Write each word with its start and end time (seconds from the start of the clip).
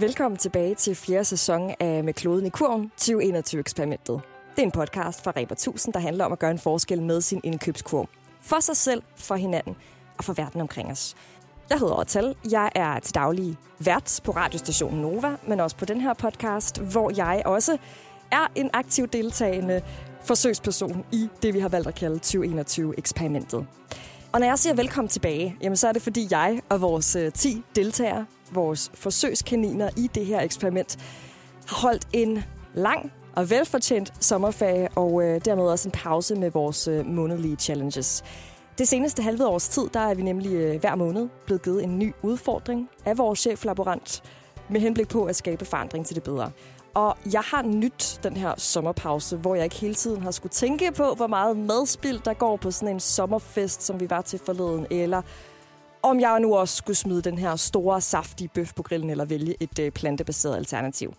Velkommen 0.00 0.38
tilbage 0.38 0.74
til 0.74 0.94
fjerde 0.94 1.24
sæson 1.24 1.74
af 1.80 2.04
Med 2.04 2.14
kloden 2.14 2.46
i 2.46 2.48
kurven 2.48 2.92
2021-eksperimentet. 3.00 4.20
Det 4.50 4.58
er 4.58 4.62
en 4.62 4.70
podcast 4.70 5.24
fra 5.24 5.32
Reber 5.36 5.52
1000, 5.52 5.94
der 5.94 6.00
handler 6.00 6.24
om 6.24 6.32
at 6.32 6.38
gøre 6.38 6.50
en 6.50 6.58
forskel 6.58 7.02
med 7.02 7.20
sin 7.20 7.40
indkøbskurv. 7.44 8.08
For 8.40 8.60
sig 8.60 8.76
selv, 8.76 9.02
for 9.16 9.34
hinanden 9.34 9.76
og 10.18 10.24
for 10.24 10.32
verden 10.32 10.60
omkring 10.60 10.90
os. 10.90 11.16
Jeg 11.70 11.78
hedder 11.78 11.94
Ortal. 11.94 12.34
Jeg 12.50 12.70
er 12.74 12.98
til 12.98 13.14
daglig 13.14 13.56
vært 13.78 14.20
på 14.24 14.32
radiostationen 14.32 15.00
Nova, 15.00 15.36
men 15.48 15.60
også 15.60 15.76
på 15.76 15.84
den 15.84 16.00
her 16.00 16.14
podcast, 16.14 16.80
hvor 16.80 17.12
jeg 17.16 17.42
også 17.44 17.76
er 18.32 18.46
en 18.54 18.70
aktiv 18.72 19.06
deltagende 19.06 19.82
forsøgsperson 20.24 21.04
i 21.12 21.28
det, 21.42 21.54
vi 21.54 21.60
har 21.60 21.68
valgt 21.68 21.88
at 21.88 21.94
kalde 21.94 22.20
2021-eksperimentet. 22.24 23.66
Og 24.32 24.40
når 24.40 24.46
jeg 24.46 24.58
siger 24.58 24.74
velkommen 24.74 25.08
tilbage, 25.08 25.56
jamen 25.62 25.76
så 25.76 25.88
er 25.88 25.92
det 25.92 26.02
fordi 26.02 26.26
jeg 26.30 26.60
og 26.68 26.80
vores 26.80 27.16
øh, 27.16 27.32
10 27.32 27.62
deltagere, 27.76 28.26
vores 28.52 28.90
forsøgskaniner 28.94 29.90
i 29.96 30.10
det 30.14 30.26
her 30.26 30.40
eksperiment, 30.40 30.96
har 31.66 31.76
holdt 31.76 32.08
en 32.12 32.44
lang 32.74 33.12
og 33.36 33.50
velfortjent 33.50 34.12
sommerferie, 34.20 34.88
og 34.96 35.22
øh, 35.22 35.40
dermed 35.44 35.64
også 35.64 35.88
en 35.88 35.92
pause 35.92 36.34
med 36.34 36.50
vores 36.50 36.88
øh, 36.88 37.06
månedlige 37.06 37.56
challenges. 37.56 38.24
Det 38.78 38.88
seneste 38.88 39.22
halve 39.22 39.46
års 39.46 39.68
tid, 39.68 39.88
der 39.94 40.00
er 40.00 40.14
vi 40.14 40.22
nemlig 40.22 40.52
øh, 40.54 40.80
hver 40.80 40.94
måned 40.94 41.28
blevet 41.46 41.62
givet 41.62 41.84
en 41.84 41.98
ny 41.98 42.12
udfordring 42.22 42.88
af 43.04 43.18
vores 43.18 43.38
cheflaborant 43.38 44.22
med 44.70 44.80
henblik 44.80 45.08
på 45.08 45.24
at 45.24 45.36
skabe 45.36 45.64
forandring 45.64 46.06
til 46.06 46.16
det 46.16 46.22
bedre. 46.22 46.50
Og 46.94 47.16
jeg 47.32 47.40
har 47.40 47.62
nyt 47.62 48.20
den 48.22 48.36
her 48.36 48.54
sommerpause, 48.56 49.36
hvor 49.36 49.54
jeg 49.54 49.64
ikke 49.64 49.76
hele 49.76 49.94
tiden 49.94 50.22
har 50.22 50.30
skulle 50.30 50.50
tænke 50.50 50.92
på, 50.92 51.14
hvor 51.14 51.26
meget 51.26 51.56
madspild 51.56 52.20
der 52.24 52.34
går 52.34 52.56
på 52.56 52.70
sådan 52.70 52.94
en 52.94 53.00
sommerfest, 53.00 53.82
som 53.82 54.00
vi 54.00 54.10
var 54.10 54.20
til 54.20 54.40
forleden, 54.46 54.86
eller 54.90 55.22
om 56.10 56.20
jeg 56.20 56.40
nu 56.40 56.56
også 56.56 56.76
skulle 56.76 56.96
smide 56.96 57.22
den 57.22 57.38
her 57.38 57.56
store, 57.56 58.00
saftige 58.00 58.48
bøf 58.48 58.72
på 58.76 58.82
grillen, 58.82 59.10
eller 59.10 59.24
vælge 59.24 59.54
et 59.60 59.78
øh, 59.78 59.92
plantebaseret 59.92 60.56
alternativ. 60.56 61.14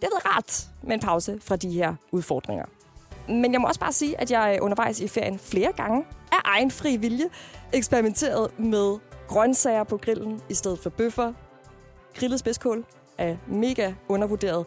Det 0.00 0.08
har 0.08 0.10
været 0.10 0.36
rart 0.36 0.68
med 0.82 0.94
en 0.94 1.00
pause 1.00 1.38
fra 1.42 1.56
de 1.56 1.70
her 1.70 1.94
udfordringer. 2.12 2.64
Men 3.28 3.52
jeg 3.52 3.60
må 3.60 3.66
også 3.66 3.80
bare 3.80 3.92
sige, 3.92 4.20
at 4.20 4.30
jeg 4.30 4.54
øh, 4.56 4.64
undervejs 4.64 5.00
i 5.00 5.08
ferien 5.08 5.38
flere 5.38 5.72
gange 5.72 6.04
af 6.32 6.36
egen 6.44 6.70
fri 6.70 6.96
vilje 6.96 7.24
eksperimenteret 7.72 8.58
med 8.58 8.98
grøntsager 9.28 9.84
på 9.84 9.96
grillen 9.96 10.40
i 10.48 10.54
stedet 10.54 10.78
for 10.78 10.90
bøffer. 10.90 11.32
Grillet 12.14 12.40
spidskål 12.40 12.84
er 13.18 13.36
mega 13.48 13.92
undervurderet. 14.08 14.66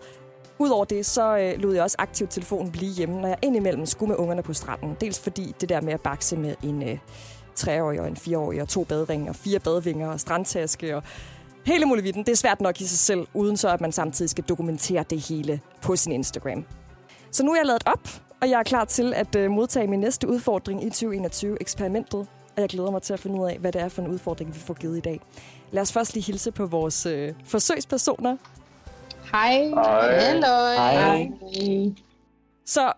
Udover 0.59 0.85
det, 0.85 1.05
så 1.05 1.37
øh, 1.37 1.61
lod 1.61 1.73
jeg 1.73 1.83
også 1.83 1.95
aktivt 1.99 2.31
telefonen 2.31 2.71
blive 2.71 2.91
hjemme, 2.91 3.21
når 3.21 3.27
jeg 3.27 3.37
indimellem 3.41 3.85
skulle 3.85 4.09
med 4.09 4.17
ungerne 4.17 4.43
på 4.43 4.53
stranden. 4.53 4.97
Dels 5.01 5.19
fordi 5.19 5.55
det 5.61 5.69
der 5.69 5.81
med 5.81 5.93
at 5.93 6.01
bakse 6.01 6.37
med 6.37 6.55
en 6.63 6.83
øh, 6.83 6.97
treårig 7.55 8.01
og 8.01 8.07
en 8.07 8.17
fireårig 8.17 8.61
og 8.61 8.67
to 8.67 8.83
badringe 8.83 9.29
og 9.29 9.35
fire 9.35 9.59
badevinger 9.59 10.07
og 10.07 10.19
strandtaske 10.19 10.95
og 10.95 11.03
hele 11.65 11.85
muligheden. 11.85 12.23
Det 12.25 12.31
er 12.31 12.35
svært 12.35 12.61
nok 12.61 12.81
i 12.81 12.85
sig 12.85 12.97
selv, 12.99 13.27
uden 13.33 13.57
så 13.57 13.69
at 13.69 13.81
man 13.81 13.91
samtidig 13.91 14.29
skal 14.29 14.43
dokumentere 14.43 15.05
det 15.09 15.19
hele 15.19 15.59
på 15.81 15.95
sin 15.95 16.11
Instagram. 16.11 16.65
Så 17.31 17.43
nu 17.43 17.51
er 17.51 17.55
jeg 17.55 17.65
lavet 17.65 17.83
op, 17.85 18.09
og 18.41 18.49
jeg 18.49 18.59
er 18.59 18.63
klar 18.63 18.85
til 18.85 19.13
at 19.13 19.35
øh, 19.35 19.51
modtage 19.51 19.87
min 19.87 19.99
næste 19.99 20.27
udfordring 20.27 20.83
i 20.83 20.89
2021-eksperimentet. 20.89 22.27
Og 22.55 22.61
jeg 22.61 22.69
glæder 22.69 22.91
mig 22.91 23.01
til 23.01 23.13
at 23.13 23.19
finde 23.19 23.41
ud 23.41 23.49
af, 23.49 23.57
hvad 23.57 23.71
det 23.71 23.81
er 23.81 23.89
for 23.89 24.01
en 24.01 24.07
udfordring, 24.07 24.53
vi 24.53 24.59
får 24.59 24.73
givet 24.73 24.97
i 24.97 25.01
dag. 25.01 25.21
Lad 25.71 25.81
os 25.81 25.93
først 25.93 26.13
lige 26.13 26.25
hilse 26.25 26.51
på 26.51 26.65
vores 26.65 27.05
øh, 27.05 27.33
forsøgspersoner. 27.45 28.37
Hej. 29.31 29.67
Hej. 29.67 30.19
Hello. 30.19 30.73
Hej. 30.75 32.03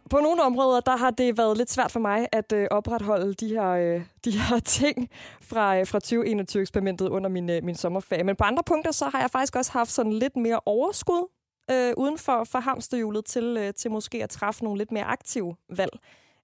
På 0.10 0.18
nogle 0.20 0.44
områder, 0.44 0.80
der 0.80 0.98
har 0.98 1.12
det 1.12 1.38
været 1.38 1.58
lidt 1.58 1.72
svært 1.72 1.92
for 1.92 2.00
mig 2.00 2.28
at 2.32 2.52
øh, 2.52 2.68
opretholde 2.72 3.34
de 3.34 3.48
her, 3.48 3.70
øh, 3.70 4.02
de 4.26 4.32
her 4.32 4.60
ting 4.80 5.10
fra, 5.42 5.80
øh, 5.80 5.88
fra 5.88 6.00
2021-eksperimentet 6.06 7.10
under 7.10 7.30
min, 7.30 7.50
øh, 7.50 7.64
min 7.64 7.76
sommerferie. 7.76 8.24
Men 8.24 8.36
på 8.36 8.44
andre 8.44 8.64
punkter, 8.64 8.92
så 8.92 9.06
har 9.06 9.20
jeg 9.20 9.32
faktisk 9.32 9.56
også 9.56 9.72
haft 9.72 9.92
sådan 9.92 10.14
lidt 10.14 10.36
mere 10.36 10.60
overskud 10.66 11.28
øh, 11.72 11.94
uden 11.98 12.18
for, 12.18 12.44
for 12.44 12.60
hamsterhjulet 12.60 13.26
til, 13.26 13.58
øh, 13.60 13.74
til 13.74 13.92
måske 13.92 14.24
at 14.24 14.30
træffe 14.30 14.64
nogle 14.64 14.78
lidt 14.78 14.92
mere 14.92 15.04
aktive 15.04 15.56
valg. 15.70 15.92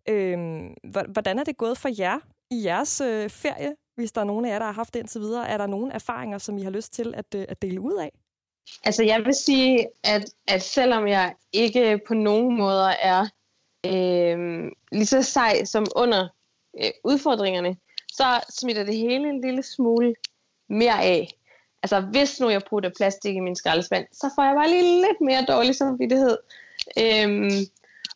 Øh, 0.09 0.37
hvordan 1.09 1.39
er 1.39 1.43
det 1.43 1.57
gået 1.57 1.77
for 1.77 1.89
jer 1.99 2.19
i 2.51 2.65
jeres 2.65 3.01
øh, 3.01 3.29
ferie, 3.29 3.75
hvis 3.95 4.11
der 4.11 4.21
er 4.21 4.25
nogen 4.25 4.45
af 4.45 4.49
jer, 4.49 4.59
der 4.59 4.65
har 4.65 4.73
haft 4.73 4.93
det 4.93 4.99
indtil 4.99 5.21
videre? 5.21 5.49
Er 5.49 5.57
der 5.57 5.67
nogle 5.67 5.93
erfaringer, 5.93 6.37
som 6.37 6.57
I 6.57 6.61
har 6.61 6.71
lyst 6.71 6.93
til 6.93 7.13
at, 7.17 7.35
øh, 7.35 7.45
at 7.49 7.61
dele 7.61 7.81
ud 7.81 7.93
af? 7.93 8.11
Altså, 8.83 9.03
jeg 9.03 9.25
vil 9.25 9.33
sige, 9.33 9.87
at, 10.03 10.25
at 10.47 10.61
selvom 10.61 11.07
jeg 11.07 11.35
ikke 11.53 11.99
på 12.07 12.13
nogen 12.13 12.57
måder 12.57 12.89
er 12.89 13.27
øh, 13.85 14.71
lige 14.91 15.05
så 15.05 15.21
sej 15.21 15.65
som 15.65 15.85
under 15.95 16.27
øh, 16.83 16.91
udfordringerne, 17.03 17.75
så 18.11 18.43
smitter 18.49 18.83
det 18.83 18.97
hele 18.97 19.29
en 19.29 19.41
lille 19.41 19.63
smule 19.63 20.15
mere 20.69 21.03
af. 21.03 21.27
Altså, 21.83 21.99
hvis 22.01 22.39
nu 22.39 22.49
jeg 22.49 22.61
putter 22.69 22.89
plastik 22.97 23.35
i 23.35 23.39
min 23.39 23.55
skraldespand, 23.55 24.05
så 24.11 24.29
får 24.35 24.43
jeg 24.43 24.55
bare 24.55 24.69
lige 24.69 24.95
lidt 24.95 25.21
mere 25.21 25.45
dårlig 25.47 25.75
samvittighed. 25.75 26.37
Øhm, 26.97 27.51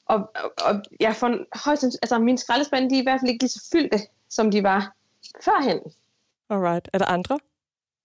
og, 0.05 0.31
og, 0.43 0.53
og 0.65 0.83
jeg 0.99 1.15
får 1.15 1.37
højst, 1.65 1.83
altså 1.83 2.19
mine 2.19 2.37
skraldespande, 2.37 2.89
de 2.89 2.95
er 2.95 2.99
i 2.99 3.03
hvert 3.03 3.19
fald 3.19 3.31
ikke 3.31 3.43
lige 3.43 3.49
så 3.49 3.69
fyldte, 3.71 3.99
som 4.29 4.51
de 4.51 4.63
var 4.63 4.95
førhen. 5.45 5.79
Alright. 6.49 6.89
Er 6.93 6.97
der 6.97 7.05
andre? 7.05 7.39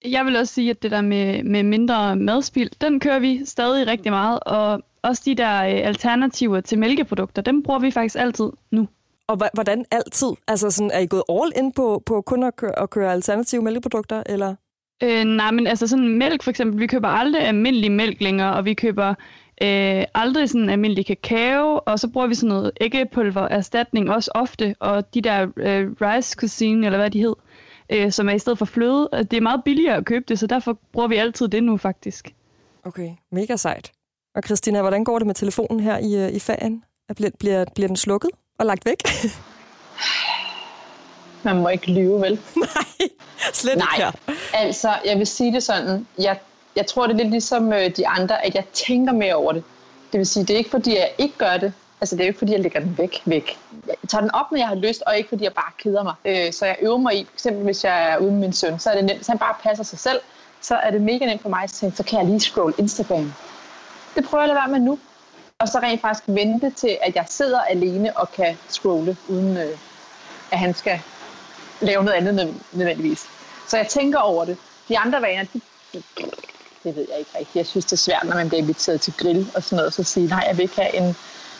Jeg 0.04 0.24
vil 0.24 0.36
også 0.36 0.54
sige, 0.54 0.70
at 0.70 0.82
det 0.82 0.90
der 0.90 1.00
med, 1.00 1.42
med 1.42 1.62
mindre 1.62 2.16
madspild, 2.16 2.70
den 2.80 3.00
kører 3.00 3.18
vi 3.18 3.44
stadig 3.44 3.86
rigtig 3.86 4.12
meget, 4.12 4.40
og 4.40 4.82
også 5.02 5.22
de 5.24 5.34
der 5.34 5.62
øh, 5.62 5.86
alternativer 5.86 6.60
til 6.60 6.78
mælkeprodukter, 6.78 7.42
dem 7.42 7.62
bruger 7.62 7.78
vi 7.78 7.90
faktisk 7.90 8.16
altid 8.18 8.50
nu. 8.70 8.88
Og 9.26 9.38
hvordan 9.54 9.84
altid? 9.90 10.28
Altså 10.48 10.70
sådan, 10.70 10.90
er 10.90 10.98
I 10.98 11.06
gået 11.06 11.22
all 11.28 11.52
in 11.56 11.72
på, 11.72 12.02
på 12.06 12.20
kun 12.20 12.42
at 12.42 12.56
køre, 12.56 12.78
at 12.78 12.90
køre 12.90 13.12
alternative 13.12 13.62
mælkeprodukter, 13.62 14.22
eller? 14.26 14.54
Øh, 15.02 15.24
nej, 15.24 15.50
men 15.50 15.66
altså 15.66 15.86
sådan 15.86 16.08
mælk 16.08 16.42
for 16.42 16.50
eksempel, 16.50 16.80
vi 16.80 16.86
køber 16.86 17.08
aldrig 17.08 17.42
almindelig 17.42 17.92
mælk 17.92 18.20
længere, 18.20 18.54
og 18.54 18.64
vi 18.64 18.74
køber 18.74 19.08
øh, 19.62 20.04
aldrig 20.14 20.50
sådan 20.50 20.70
almindelig 20.70 21.06
kakao, 21.06 21.80
og 21.86 21.98
så 21.98 22.08
bruger 22.08 22.26
vi 22.26 22.34
sådan 22.34 22.48
noget 22.48 22.70
æggepulver 22.80 23.48
erstatning 23.48 24.10
også 24.10 24.30
ofte, 24.34 24.74
og 24.78 25.14
de 25.14 25.20
der 25.20 25.46
øh, 25.56 25.90
rice 26.00 26.36
cuisine, 26.38 26.86
eller 26.86 26.98
hvad 26.98 27.10
de 27.10 27.20
hed, 27.20 27.34
øh, 27.90 28.12
som 28.12 28.28
er 28.28 28.32
i 28.32 28.38
stedet 28.38 28.58
for 28.58 28.64
fløde, 28.64 29.08
det 29.12 29.32
er 29.32 29.40
meget 29.40 29.64
billigere 29.64 29.96
at 29.96 30.04
købe 30.04 30.24
det, 30.28 30.38
så 30.38 30.46
derfor 30.46 30.78
bruger 30.92 31.08
vi 31.08 31.16
altid 31.16 31.48
det 31.48 31.64
nu 31.64 31.76
faktisk. 31.76 32.34
Okay, 32.84 33.10
mega 33.32 33.56
sejt. 33.56 33.92
Og 34.34 34.42
Christina, 34.42 34.80
hvordan 34.80 35.04
går 35.04 35.18
det 35.18 35.26
med 35.26 35.34
telefonen 35.34 35.80
her 35.80 35.98
i, 35.98 36.14
øh, 36.14 36.28
i 36.32 36.38
ferien? 36.38 36.84
Bliver, 37.16 37.30
bliver, 37.38 37.64
bliver 37.74 37.88
den 37.88 37.96
slukket 37.96 38.30
og 38.58 38.66
lagt 38.66 38.86
væk? 38.86 38.96
Man 41.42 41.56
må 41.56 41.68
ikke 41.68 41.92
lyve, 41.92 42.20
vel? 42.20 42.32
Nej, 42.56 43.08
slet 43.52 43.78
Nej, 43.78 43.86
ikke 43.96 44.04
her. 44.04 44.12
altså, 44.54 44.94
jeg 45.04 45.18
vil 45.18 45.26
sige 45.26 45.52
det 45.52 45.62
sådan. 45.62 46.06
Jeg, 46.18 46.38
jeg 46.76 46.86
tror, 46.86 47.06
det 47.06 47.14
er 47.14 47.18
lidt 47.18 47.30
ligesom 47.30 47.72
øh, 47.72 47.96
de 47.96 48.08
andre, 48.08 48.46
at 48.46 48.54
jeg 48.54 48.64
tænker 48.72 49.12
mere 49.12 49.34
over 49.34 49.52
det. 49.52 49.62
Det 50.12 50.18
vil 50.18 50.26
sige, 50.26 50.44
det 50.44 50.54
er 50.54 50.58
ikke 50.58 50.70
fordi, 50.70 50.96
jeg 50.96 51.10
ikke 51.18 51.34
gør 51.38 51.56
det. 51.56 51.72
Altså, 52.00 52.16
det 52.16 52.22
er 52.22 52.26
jo 52.26 52.28
ikke 52.28 52.38
fordi, 52.38 52.52
jeg 52.52 52.60
lægger 52.60 52.80
den 52.80 52.94
væk, 52.98 53.22
væk. 53.24 53.58
Jeg 53.86 53.94
tager 54.08 54.22
den 54.22 54.30
op, 54.30 54.50
når 54.50 54.58
jeg 54.58 54.68
har 54.68 54.74
lyst, 54.74 55.02
og 55.06 55.16
ikke 55.16 55.28
fordi, 55.28 55.44
jeg 55.44 55.52
bare 55.52 55.72
keder 55.82 56.02
mig. 56.02 56.14
Øh, 56.24 56.52
så 56.52 56.66
jeg 56.66 56.76
øver 56.80 56.98
mig 56.98 57.18
i, 57.18 57.24
f.eks. 57.24 57.46
hvis 57.62 57.84
jeg 57.84 58.12
er 58.12 58.18
ude 58.18 58.30
med 58.32 58.40
min 58.40 58.52
søn, 58.52 58.78
så 58.78 58.90
er 58.90 58.94
det 58.94 59.04
nemt. 59.04 59.18
Hvis 59.18 59.26
han 59.26 59.38
bare 59.38 59.54
passer 59.62 59.84
sig 59.84 59.98
selv, 59.98 60.20
så 60.60 60.74
er 60.74 60.90
det 60.90 61.00
mega 61.00 61.26
nemt 61.26 61.42
for 61.42 61.48
mig 61.48 61.62
at 61.62 61.70
tænke, 61.70 61.96
så 61.96 62.02
kan 62.02 62.18
jeg 62.18 62.26
lige 62.26 62.40
scrolle 62.40 62.74
Instagram. 62.78 63.32
Det 64.14 64.24
prøver 64.24 64.44
jeg 64.44 64.50
at 64.50 64.54
lade 64.54 64.70
være 64.70 64.78
med 64.78 64.86
nu. 64.86 64.98
Og 65.58 65.68
så 65.68 65.78
rent 65.78 66.00
faktisk 66.00 66.24
vente 66.26 66.70
til, 66.70 66.98
at 67.02 67.14
jeg 67.14 67.24
sidder 67.28 67.60
alene 67.60 68.16
og 68.16 68.32
kan 68.32 68.58
scrolle, 68.68 69.16
uden 69.28 69.56
øh, 69.56 69.78
at 70.50 70.58
han 70.58 70.74
skal 70.74 71.00
lave 71.80 72.04
noget 72.04 72.16
andet 72.16 72.34
nød- 72.34 72.54
nødvendigvis. 72.72 73.26
Så 73.68 73.76
jeg 73.76 73.86
tænker 73.88 74.18
over 74.18 74.44
det. 74.44 74.56
De 74.88 74.98
andre 74.98 75.22
vaner, 75.22 75.44
de, 75.54 75.60
det 76.84 76.96
ved 76.96 77.06
jeg 77.10 77.18
ikke 77.18 77.30
rigtigt. 77.38 77.56
Jeg 77.56 77.66
synes, 77.66 77.84
det 77.84 77.92
er 77.92 77.96
svært, 77.96 78.24
når 78.24 78.34
man 78.36 78.48
bliver 78.48 78.62
inviteret 78.62 79.00
til 79.00 79.12
grill 79.18 79.50
og 79.54 79.62
sådan 79.62 79.76
noget, 79.76 79.94
så 79.94 80.02
sige, 80.02 80.26
nej, 80.26 80.44
jeg 80.48 80.56
vil 80.56 80.62
ikke 80.62 80.80
have 80.80 80.96
en 80.96 81.16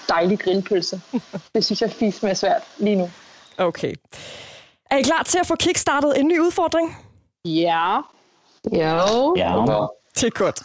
dejlig 0.09 0.39
grillpølse. 0.39 1.01
Det 1.55 1.65
synes 1.65 1.83
jeg 1.83 1.91
fisk 1.93 2.23
med 2.23 2.35
svært 2.35 2.63
lige 2.79 2.97
nu. 2.97 3.11
Okay. 3.59 3.95
Er 4.91 4.97
I 4.97 5.03
klar 5.03 5.23
til 5.23 5.39
at 5.39 5.47
få 5.47 5.57
kickstartet 5.57 6.19
en 6.21 6.29
ny 6.29 6.41
udfordring? 6.41 6.99
Ja. 7.45 7.97
Jo. 8.73 9.35
Ja. 9.37 9.87
Det 10.21 10.27
er 10.27 10.31
godt. 10.31 10.63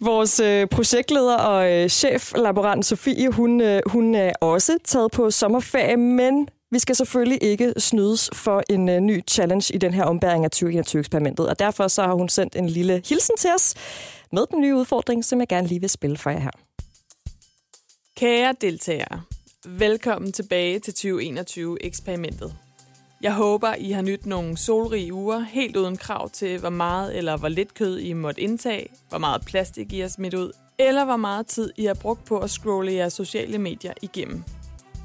Vores 0.00 0.40
øh, 0.40 0.66
projektleder 0.66 1.36
og 1.36 1.72
øh, 1.72 1.88
chef, 1.88 2.32
laborant 2.36 2.86
Sofie, 2.86 3.30
hun, 3.30 3.60
øh, 3.60 3.82
hun 3.86 4.14
er 4.14 4.32
også 4.40 4.78
taget 4.84 5.10
på 5.10 5.30
sommerferie, 5.30 5.96
men 5.96 6.48
vi 6.70 6.78
skal 6.78 6.96
selvfølgelig 6.96 7.42
ikke 7.42 7.74
snydes 7.78 8.30
for 8.32 8.62
en 8.70 8.88
øh, 8.88 9.00
ny 9.00 9.22
challenge 9.30 9.74
i 9.74 9.78
den 9.78 9.94
her 9.94 10.04
ombæring 10.04 10.44
af 10.44 10.48
2021-eksperimentet. 10.56 11.48
Og 11.48 11.58
derfor 11.58 11.88
så 11.88 12.02
har 12.02 12.14
hun 12.14 12.28
sendt 12.28 12.56
en 12.56 12.68
lille 12.68 13.02
hilsen 13.08 13.36
til 13.38 13.50
os 13.54 13.74
med 14.32 14.46
den 14.50 14.60
nye 14.60 14.74
udfordring, 14.74 15.24
som 15.24 15.40
jeg 15.40 15.48
gerne 15.48 15.66
lige 15.66 15.80
vil 15.80 15.90
spille 15.90 16.16
for 16.16 16.30
jer 16.30 16.40
her. 16.40 16.50
Kære 18.16 18.54
deltagere, 18.60 19.22
velkommen 19.64 20.32
tilbage 20.32 20.78
til 20.78 20.92
2021-eksperimentet. 20.92 22.63
Jeg 23.24 23.34
håber, 23.34 23.74
I 23.74 23.90
har 23.90 24.02
nyt 24.02 24.26
nogle 24.26 24.56
solrige 24.56 25.14
uger, 25.14 25.40
helt 25.40 25.76
uden 25.76 25.96
krav 25.96 26.30
til, 26.30 26.58
hvor 26.58 26.68
meget 26.68 27.16
eller 27.16 27.36
hvor 27.36 27.48
lidt 27.48 27.74
kød 27.74 27.98
I 27.98 28.12
måtte 28.12 28.40
indtage, 28.40 28.88
hvor 29.08 29.18
meget 29.18 29.42
plastik 29.46 29.92
I 29.92 30.00
har 30.00 30.08
smidt 30.08 30.34
ud, 30.34 30.52
eller 30.78 31.04
hvor 31.04 31.16
meget 31.16 31.46
tid 31.46 31.72
I 31.76 31.84
har 31.84 31.94
brugt 31.94 32.24
på 32.24 32.38
at 32.38 32.50
scrolle 32.50 32.92
jeres 32.92 33.12
sociale 33.12 33.58
medier 33.58 33.92
igennem. 34.02 34.44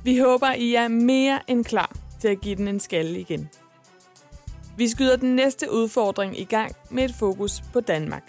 Vi 0.03 0.17
håber, 0.17 0.53
I 0.53 0.73
er 0.73 0.87
mere 0.87 1.39
end 1.47 1.65
klar 1.65 1.95
til 2.21 2.27
at 2.27 2.41
give 2.41 2.55
den 2.55 2.67
en 2.67 2.79
skalle 2.79 3.19
igen. 3.19 3.49
Vi 4.77 4.87
skyder 4.87 5.15
den 5.15 5.35
næste 5.35 5.71
udfordring 5.71 6.39
i 6.39 6.43
gang 6.43 6.75
med 6.89 7.03
et 7.03 7.15
fokus 7.19 7.61
på 7.73 7.79
Danmark. 7.79 8.23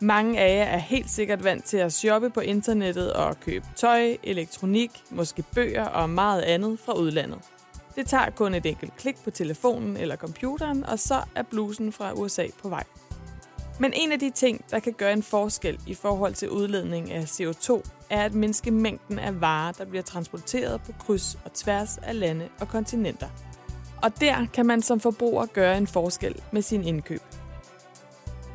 Mange 0.00 0.40
af 0.40 0.56
jer 0.56 0.64
er 0.64 0.78
helt 0.78 1.10
sikkert 1.10 1.44
vant 1.44 1.64
til 1.64 1.76
at 1.76 1.92
shoppe 1.92 2.30
på 2.30 2.40
internettet 2.40 3.12
og 3.12 3.40
købe 3.40 3.66
tøj, 3.76 4.16
elektronik, 4.22 4.90
måske 5.10 5.44
bøger 5.54 5.84
og 5.84 6.10
meget 6.10 6.42
andet 6.42 6.78
fra 6.78 6.92
udlandet. 6.92 7.38
Det 7.96 8.06
tager 8.06 8.30
kun 8.30 8.54
et 8.54 8.66
enkelt 8.66 8.96
klik 8.96 9.16
på 9.24 9.30
telefonen 9.30 9.96
eller 9.96 10.16
computeren, 10.16 10.84
og 10.84 10.98
så 10.98 11.22
er 11.34 11.42
blusen 11.42 11.92
fra 11.92 12.12
USA 12.12 12.46
på 12.62 12.68
vej. 12.68 12.84
Men 13.80 13.92
en 13.94 14.12
af 14.12 14.18
de 14.18 14.30
ting, 14.30 14.64
der 14.70 14.78
kan 14.78 14.92
gøre 14.92 15.12
en 15.12 15.22
forskel 15.22 15.80
i 15.86 15.94
forhold 15.94 16.34
til 16.34 16.50
udledning 16.50 17.12
af 17.12 17.24
CO2, 17.24 17.82
er 18.10 18.24
at 18.24 18.34
mindske 18.34 18.70
mængden 18.70 19.18
af 19.18 19.40
varer, 19.40 19.72
der 19.72 19.84
bliver 19.84 20.02
transporteret 20.02 20.80
på 20.86 20.92
kryds 20.98 21.38
og 21.44 21.52
tværs 21.52 21.98
af 21.98 22.20
lande 22.20 22.48
og 22.60 22.68
kontinenter. 22.68 23.28
Og 24.02 24.20
der 24.20 24.46
kan 24.52 24.66
man 24.66 24.82
som 24.82 25.00
forbruger 25.00 25.46
gøre 25.46 25.76
en 25.76 25.86
forskel 25.86 26.42
med 26.52 26.62
sin 26.62 26.84
indkøb. 26.84 27.20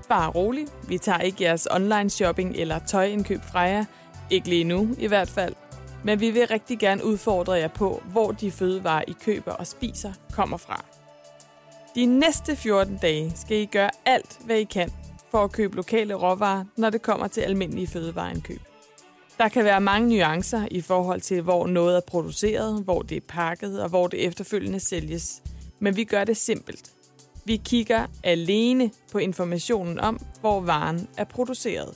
Bare 0.10 0.30
rolig, 0.30 0.68
vi 0.88 0.98
tager 0.98 1.20
ikke 1.20 1.44
jeres 1.44 1.68
online 1.72 2.10
shopping 2.10 2.56
eller 2.56 2.80
tøjindkøb 2.80 3.42
fra 3.52 3.60
jer, 3.60 3.86
ikke 4.30 4.50
lige 4.50 4.64
nu 4.64 4.96
i 4.98 5.08
hvert 5.08 5.30
fald, 5.30 5.56
men 6.04 6.20
vi 6.20 6.32
vil 6.32 6.48
rigtig 6.48 6.80
gerne 6.80 7.06
udfordre 7.06 7.54
jer 7.54 7.68
på, 7.68 8.04
hvor 8.12 8.32
de 8.32 8.52
fødevarer, 8.52 9.04
I 9.08 9.16
køber 9.26 9.52
og 9.52 9.68
spiser, 9.68 10.14
kommer 10.34 10.58
fra. 10.58 10.86
De 11.96 12.06
næste 12.06 12.56
14 12.56 12.98
dage 12.98 13.32
skal 13.36 13.58
I 13.58 13.66
gøre 13.66 13.90
alt, 14.06 14.38
hvad 14.46 14.58
I 14.58 14.64
kan 14.64 14.92
for 15.32 15.44
at 15.44 15.52
købe 15.52 15.76
lokale 15.76 16.14
råvarer, 16.14 16.66
når 16.78 16.90
det 16.90 17.02
kommer 17.02 17.28
til 17.28 17.42
almindelige 17.42 17.88
fødevareindkøb. 17.88 18.62
Der 19.38 19.50
kan 19.50 19.64
være 19.66 19.82
mange 19.82 20.10
nuancer 20.10 20.68
i 20.72 20.82
forhold 20.82 21.22
til, 21.22 21.42
hvor 21.42 21.68
noget 21.68 21.98
er 21.98 22.02
produceret, 22.08 22.84
hvor 22.84 23.02
det 23.02 23.18
er 23.18 23.26
pakket 23.28 23.82
og 23.82 23.90
hvor 23.90 24.08
det 24.08 24.26
efterfølgende 24.26 24.80
sælges. 24.80 25.42
Men 25.80 25.96
vi 25.96 26.04
gør 26.04 26.24
det 26.24 26.38
simpelt. 26.38 26.92
Vi 27.46 27.62
kigger 27.66 28.08
alene 28.24 28.92
på 29.12 29.18
informationen 29.18 30.00
om, 30.00 30.20
hvor 30.42 30.62
varen 30.62 31.08
er 31.18 31.24
produceret. 31.24 31.96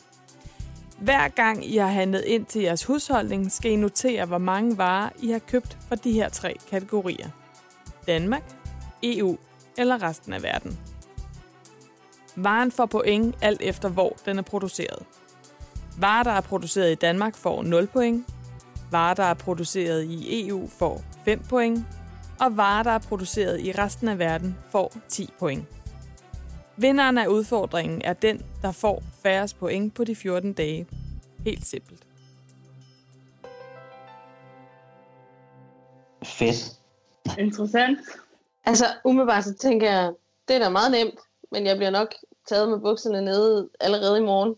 Hver 1.00 1.28
gang 1.28 1.66
I 1.66 1.78
har 1.78 1.88
handlet 1.88 2.24
ind 2.26 2.46
til 2.46 2.62
jeres 2.62 2.84
husholdning, 2.84 3.52
skal 3.52 3.72
I 3.72 3.76
notere, 3.76 4.26
hvor 4.26 4.38
mange 4.38 4.78
varer 4.78 5.10
I 5.22 5.32
har 5.32 5.40
købt 5.40 5.78
fra 5.88 5.96
de 5.96 6.12
her 6.12 6.30
tre 6.30 6.56
kategorier. 6.70 7.30
Danmark, 8.08 8.44
EU 9.04 9.38
eller 9.78 10.04
resten 10.04 10.34
af 10.34 10.44
verden. 10.44 10.80
Varen 12.36 12.72
får 12.72 12.86
point 12.86 13.36
alt 13.42 13.62
efter, 13.62 13.90
hvor 13.90 14.18
den 14.26 14.38
er 14.38 14.42
produceret. 14.42 15.06
Varer, 15.98 16.24
der 16.24 16.32
er 16.32 16.42
produceret 16.42 16.92
i 16.92 16.96
Danmark, 16.96 17.36
får 17.36 17.64
0 17.64 17.88
point. 17.88 18.26
Varer, 18.92 19.14
der 19.14 19.24
er 19.24 19.34
produceret 19.34 20.04
i 20.04 20.48
EU, 20.48 20.68
får 20.68 21.02
5 21.26 21.44
point. 21.50 21.86
Og 22.40 22.58
varer, 22.58 22.84
der 22.84 22.92
er 22.92 23.00
produceret 23.00 23.62
i 23.62 23.72
resten 23.72 24.08
af 24.08 24.20
verden, 24.20 24.58
får 24.72 24.94
10 25.10 25.30
point. 25.40 25.66
Vinderen 26.78 27.18
af 27.18 27.28
udfordringen 27.28 28.02
er 28.02 28.14
den, 28.14 28.46
der 28.62 28.72
får 28.72 29.04
færrest 29.24 29.60
point 29.60 29.94
på 29.94 30.04
de 30.04 30.16
14 30.16 30.54
dage. 30.54 30.88
Helt 31.46 31.66
simpelt. 31.66 32.04
Fedt. 36.24 36.80
Interessant. 37.40 38.00
Altså, 38.66 38.86
umiddelbart 39.06 39.44
så 39.44 39.54
tænker 39.54 39.92
jeg, 39.92 40.14
det 40.48 40.56
er 40.56 40.60
da 40.60 40.70
meget 40.70 40.92
nemt, 40.92 41.20
men 41.52 41.66
jeg 41.66 41.78
bliver 41.78 41.90
nok 41.90 42.14
taget 42.50 42.70
med 42.70 42.80
bukserne 42.80 43.22
nede 43.22 43.70
allerede 43.80 44.18
i 44.18 44.22
morgen. 44.22 44.56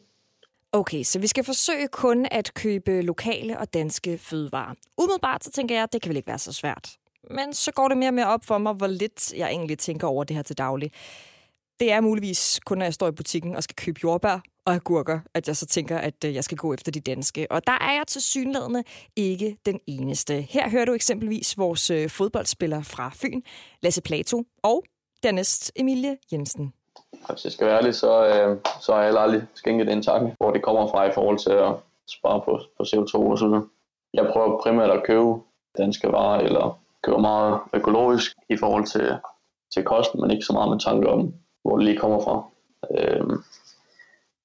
Okay, 0.72 1.04
så 1.04 1.20
vi 1.20 1.28
skal 1.28 1.44
forsøge 1.44 1.88
kun 1.88 2.28
at 2.32 2.54
købe 2.54 3.02
lokale 3.02 3.60
og 3.60 3.74
danske 3.74 4.18
fødevarer. 4.18 4.74
Umiddelbart 4.98 5.44
så 5.44 5.52
tænker 5.52 5.76
jeg, 5.76 5.84
at 5.84 5.94
det 5.94 6.02
kan 6.02 6.10
vel 6.10 6.18
ikke 6.18 6.28
være 6.28 6.40
så 6.40 6.54
svært. 6.54 6.92
Men 7.30 7.54
så 7.54 7.72
går 7.72 7.88
det 7.88 7.98
mere 7.98 8.10
og 8.10 8.14
mere 8.14 8.28
op 8.28 8.46
for 8.46 8.58
mig, 8.58 8.74
hvor 8.74 8.88
lidt 8.88 9.34
jeg 9.34 9.50
egentlig 9.50 9.80
tænker 9.80 10.08
over 10.08 10.24
det 10.24 10.36
her 10.36 10.44
til 10.44 10.58
daglig. 10.58 10.92
Det 11.80 11.92
er 11.92 12.02
muligvis 12.02 12.60
kun, 12.66 12.78
når 12.78 12.86
jeg 12.86 12.94
står 12.94 13.08
i 13.08 13.12
butikken 13.12 13.56
og 13.56 13.64
skal 13.64 13.76
købe 13.76 14.00
jordbær 14.04 14.40
og 14.66 14.74
agurker, 14.74 15.20
at 15.34 15.48
jeg 15.48 15.56
så 15.56 15.66
tænker, 15.66 15.98
at 15.98 16.24
øh, 16.26 16.36
jeg 16.36 16.44
skal 16.44 16.58
gå 16.58 16.74
efter 16.74 16.92
de 16.92 17.00
danske. 17.00 17.48
Og 17.50 17.68
der 17.68 17.78
er 17.82 17.94
jeg 17.94 18.04
til 18.08 18.22
synlædende 18.22 18.84
ikke 19.16 19.58
den 19.66 19.80
eneste. 19.88 20.42
Her 20.42 20.70
hører 20.70 20.86
du 20.86 20.94
eksempelvis 20.94 21.58
vores 21.58 21.90
øh, 21.90 22.10
fodboldspiller 22.10 22.84
fra 22.84 23.12
Fyn, 23.14 23.42
Lasse 23.84 24.02
Plato, 24.02 24.44
og 24.64 24.84
dernæst 25.24 25.72
Emilie 25.76 26.18
Jensen. 26.32 26.74
Hvis 27.30 27.44
jeg 27.44 27.52
skal 27.52 27.68
være 27.68 27.78
ærlig, 27.78 27.96
så, 27.96 28.28
øh, 28.28 28.58
så 28.82 28.94
har 28.94 29.04
jeg 29.04 29.18
aldrig 29.18 29.44
skænket 29.54 29.90
en 29.90 30.04
tanke, 30.04 30.36
hvor 30.38 30.52
det 30.52 30.64
kommer 30.64 30.88
fra 30.88 31.10
i 31.10 31.12
forhold 31.14 31.40
til 31.40 31.52
at 31.52 31.74
spare 32.10 32.42
på, 32.46 32.60
på 32.78 32.84
CO2 32.84 33.16
og 33.16 33.38
så 33.38 33.46
videre. 33.48 33.68
Jeg 34.14 34.30
prøver 34.34 34.62
primært 34.62 34.90
at 34.90 35.04
købe 35.04 35.40
danske 35.78 36.08
varer, 36.08 36.40
eller 36.40 36.80
købe 37.04 37.22
meget 37.22 37.60
økologisk 37.74 38.36
i 38.50 38.58
forhold 38.58 38.86
til, 38.86 39.18
til 39.74 39.84
kosten, 39.84 40.22
men 40.22 40.32
ikke 40.32 40.46
så 40.46 40.54
meget 40.54 40.70
med 40.70 40.80
tanke 40.80 41.10
om, 41.10 41.34
hvor 41.66 41.78
det 41.78 41.86
lige 41.86 41.98
kommer 41.98 42.20
fra. 42.20 42.36
Øh, 42.98 43.28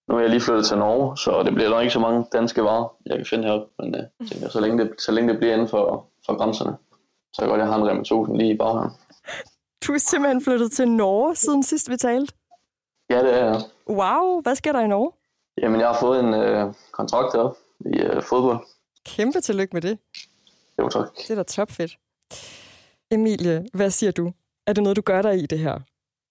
nu 0.08 0.16
er 0.16 0.20
jeg 0.20 0.30
lige 0.30 0.40
flyttet 0.40 0.66
til 0.66 0.78
Norge, 0.78 1.18
så 1.18 1.42
det 1.42 1.54
bliver 1.54 1.70
nok 1.70 1.80
ikke 1.82 1.92
så 1.92 1.98
mange 2.00 2.26
danske 2.32 2.64
varer, 2.64 2.96
jeg 3.06 3.16
kan 3.16 3.26
finde 3.26 3.44
heroppe. 3.44 3.68
Men 3.78 3.94
øh, 3.94 4.28
tænker, 4.28 4.48
så 4.48 4.60
længe, 4.60 4.84
det, 4.84 5.00
så 5.00 5.12
længe 5.12 5.32
det 5.32 5.38
bliver 5.38 5.54
inden 5.54 5.68
for, 5.68 6.06
for 6.26 6.36
grænserne, 6.36 6.76
så 7.32 7.42
er 7.42 7.46
det 7.46 7.50
godt, 7.50 7.60
jeg 7.60 7.68
har 7.68 7.76
en 7.76 7.88
Rema 7.88 8.00
1000 8.00 8.36
lige 8.36 8.54
i 8.54 8.56
baghaven. 8.56 8.90
Du 9.86 9.92
er 9.92 9.98
simpelthen 9.98 10.44
flyttet 10.44 10.72
til 10.72 10.88
Norge 10.88 11.36
siden 11.36 11.62
sidst 11.62 11.90
vi 11.90 11.96
talte. 11.96 12.32
Ja, 13.10 13.18
det 13.18 13.34
er 13.34 13.44
jeg. 13.44 13.60
Wow, 13.88 14.40
hvad 14.42 14.54
sker 14.54 14.72
der 14.72 14.80
i 14.80 14.88
Norge? 14.88 15.12
Jamen, 15.62 15.80
jeg 15.80 15.88
har 15.88 16.00
fået 16.00 16.20
en 16.20 16.34
øh, 16.34 16.74
kontrakt 16.90 17.32
heroppe 17.34 17.58
i 17.80 17.98
øh, 17.98 18.22
fodbold. 18.22 18.58
Kæmpe 19.06 19.40
tillykke 19.40 19.72
med 19.72 19.82
det. 19.82 19.98
Jo, 20.78 20.88
tak. 20.88 21.08
Det 21.16 21.30
er 21.30 21.34
da 21.34 21.42
topfedt. 21.42 21.98
Emilie, 23.10 23.66
hvad 23.74 23.90
siger 23.90 24.12
du? 24.12 24.32
Er 24.66 24.72
det 24.72 24.82
noget, 24.82 24.96
du 24.96 25.02
gør 25.02 25.22
dig 25.22 25.38
i 25.42 25.46
det 25.46 25.58
her? 25.58 25.78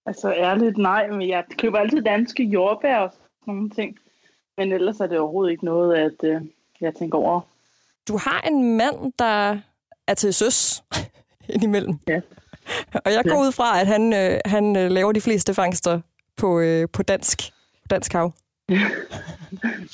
Altså 0.06 0.34
ærligt, 0.34 0.78
nej, 0.78 1.08
men 1.08 1.30
jeg 1.30 1.44
køber 1.58 1.78
altid 1.80 2.02
danske 2.02 2.44
jordbær 2.44 2.98
og 2.98 3.12
sådan 3.12 3.54
nogle 3.54 3.70
ting. 3.70 3.98
Men 4.58 4.72
ellers 4.72 5.00
er 5.00 5.08
det 5.08 5.20
overhovedet 5.20 5.52
ikke 5.52 5.66
noget, 5.66 5.98
at 5.98 6.24
øh, 6.24 6.42
jeg 6.82 6.96
tænker 6.96 7.18
over. 7.18 7.42
Du 8.08 8.18
har 8.18 8.42
en 8.42 8.78
mand, 8.78 9.14
der 9.20 9.58
er 10.08 10.14
til 10.14 10.34
søs 10.34 10.84
indimellem. 11.56 12.00
Ja. 12.08 12.22
Og 13.06 13.14
jeg 13.14 13.24
går 13.24 13.36
Ja. 13.42 13.48
ud 13.48 13.52
fra, 13.52 13.80
at 13.82 13.88
han, 13.88 14.14
øh, 14.14 14.40
han 14.46 14.76
øh, 14.78 14.92
laver 14.92 15.12
de 15.12 15.22
fleste 15.22 15.54
fangster 15.54 16.02
på, 16.38 16.60
øh, 16.60 16.88
på 16.94 17.04
dansk, 17.04 17.40
dansk 17.90 18.14
hav. 18.14 18.34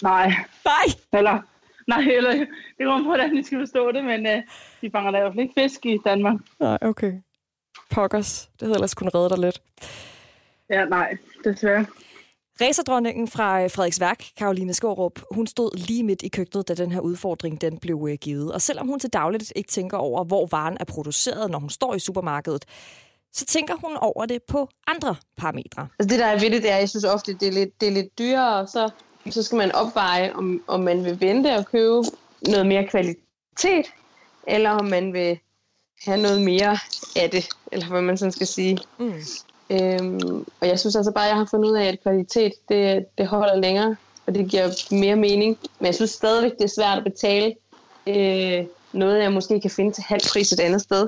Nej, 0.03 0.27
Nej! 0.65 0.85
eller, 1.13 1.39
nej, 1.87 1.99
eller, 2.17 2.31
det 2.77 2.85
kommer 2.85 2.99
på, 3.03 3.07
hvordan 3.07 3.37
I 3.37 3.43
skal 3.43 3.59
forstå 3.59 3.91
det, 3.91 4.03
men 4.05 4.25
øh, 4.27 4.41
de 4.81 4.91
fanger 4.91 5.11
da 5.11 5.17
i 5.17 5.21
hvert 5.21 5.33
fald 5.33 5.39
ikke 5.43 5.61
fisk 5.61 5.85
i 5.85 5.97
Danmark. 6.05 6.35
Nej, 6.59 6.77
okay. 6.81 7.13
Pokkers. 7.89 8.49
Det 8.59 8.61
havde 8.61 8.75
ellers 8.75 8.93
kunne 8.93 9.09
redde 9.15 9.29
dig 9.29 9.37
lidt. 9.37 9.61
Ja, 10.69 10.85
nej, 10.85 11.17
desværre. 11.43 11.85
Racerdronningen 12.61 13.27
fra 13.27 13.63
øh, 13.63 13.71
Frederiksværk, 13.71 14.23
Karoline 14.37 14.73
Skårup, 14.73 15.21
hun 15.31 15.47
stod 15.47 15.77
lige 15.77 16.03
midt 16.03 16.23
i 16.23 16.27
køkkenet, 16.27 16.67
da 16.67 16.73
den 16.73 16.91
her 16.91 16.99
udfordring 16.99 17.61
den 17.61 17.77
blev 17.77 18.07
øh, 18.09 18.17
givet. 18.21 18.51
Og 18.51 18.61
selvom 18.61 18.87
hun 18.87 18.99
til 18.99 19.09
dagligt 19.09 19.53
ikke 19.55 19.69
tænker 19.69 19.97
over, 19.97 20.23
hvor 20.23 20.47
varen 20.51 20.77
er 20.79 20.85
produceret, 20.85 21.51
når 21.51 21.59
hun 21.59 21.69
står 21.69 21.95
i 21.95 21.99
supermarkedet, 21.99 22.65
så 23.33 23.45
tænker 23.45 23.75
hun 23.83 23.97
over 23.97 24.25
det 24.25 24.43
på 24.43 24.69
andre 24.87 25.15
parametre. 25.37 25.87
Altså 25.99 26.09
det, 26.09 26.19
der 26.19 26.25
er 26.25 26.39
ved 26.39 26.51
det, 26.51 26.63
det 26.63 26.71
er, 26.71 26.75
at 26.75 26.79
jeg 26.79 26.89
synes 26.89 27.05
ofte, 27.05 27.33
det 27.33 27.47
er 27.47 27.51
lidt, 27.51 27.81
det 27.81 27.87
er 27.87 27.91
lidt 27.91 28.19
dyrere, 28.19 28.59
og 28.59 28.69
så, 28.69 28.89
så 29.29 29.43
skal 29.43 29.55
man 29.55 29.71
opveje, 29.71 30.33
om, 30.33 30.63
om 30.67 30.79
man 30.79 31.05
vil 31.05 31.21
vente 31.21 31.55
og 31.55 31.65
købe 31.65 32.01
noget 32.47 32.65
mere 32.65 32.87
kvalitet, 32.87 33.85
eller 34.47 34.69
om 34.69 34.85
man 34.85 35.13
vil 35.13 35.39
have 36.03 36.21
noget 36.21 36.41
mere 36.41 36.77
af 37.15 37.29
det, 37.29 37.49
eller 37.71 37.87
hvad 37.87 38.01
man 38.01 38.17
sådan 38.17 38.31
skal 38.31 38.47
sige. 38.47 38.77
Mm. 38.99 39.13
Øhm, 39.69 40.45
og 40.61 40.67
jeg 40.67 40.79
synes 40.79 40.95
altså 40.95 41.11
bare, 41.11 41.25
at 41.25 41.29
jeg 41.29 41.37
har 41.37 41.47
fundet 41.51 41.69
ud 41.69 41.75
af, 41.75 41.85
at 41.85 42.03
kvalitet, 42.03 42.53
det, 42.69 43.05
det 43.17 43.27
holder 43.27 43.55
længere, 43.55 43.95
og 44.27 44.35
det 44.35 44.49
giver 44.51 44.95
mere 44.95 45.15
mening. 45.15 45.57
Men 45.79 45.85
jeg 45.85 45.95
synes 45.95 46.11
stadigvæk, 46.11 46.51
det 46.51 46.63
er 46.63 46.73
svært 46.75 46.97
at 46.97 47.03
betale 47.03 47.55
øh, 48.07 48.65
noget, 48.93 49.23
jeg 49.23 49.31
måske 49.31 49.61
kan 49.61 49.71
finde 49.71 49.91
til 49.91 50.03
halv 50.03 50.21
pris 50.33 50.51
et 50.51 50.59
andet 50.59 50.81
sted. 50.81 51.07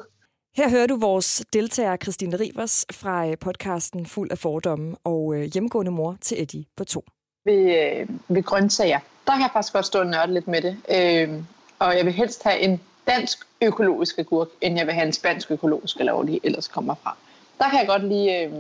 Her 0.58 0.70
hører 0.70 0.88
du 0.88 0.98
vores 0.98 1.44
deltager 1.54 1.98
Christine 1.98 2.40
Rivers 2.40 2.86
fra 2.92 3.28
øh, 3.28 3.38
podcasten 3.38 4.06
Fuld 4.06 4.32
af 4.32 4.38
fordomme 4.38 4.96
og 5.04 5.36
øh, 5.36 5.44
hjemmegående 5.54 5.92
mor 5.92 6.18
til 6.22 6.42
Eddie 6.42 6.66
på 6.78 6.84
to. 6.84 7.04
ved, 7.46 7.56
øh, 7.56 8.08
ved 8.28 8.44
grøntsager, 8.44 9.00
der 9.28 9.34
kan 9.34 9.42
jeg 9.42 9.50
faktisk 9.54 9.74
godt 9.74 9.86
stå 9.86 10.00
og 10.00 10.08
nørde 10.08 10.34
lidt 10.34 10.48
med 10.48 10.62
det. 10.62 10.78
Øh, 10.92 11.44
og 11.80 11.98
jeg 11.98 12.06
vil 12.06 12.14
helst 12.14 12.44
have 12.44 12.60
en 12.60 12.82
dansk 13.08 13.48
økologisk 13.62 14.18
agurk, 14.18 14.48
end 14.62 14.78
jeg 14.78 14.86
vil 14.86 14.94
have 14.94 15.08
en 15.08 15.14
spansk 15.14 15.52
økologisk, 15.52 15.98
eller 15.98 16.14
hvor 16.14 16.24
de 16.24 16.40
ellers 16.44 16.68
kommer 16.68 16.96
fra. 17.04 17.18
Der 17.60 17.70
kan 17.70 17.80
jeg 17.80 17.88
godt 17.88 18.08
lige, 18.08 18.44
øh, 18.44 18.54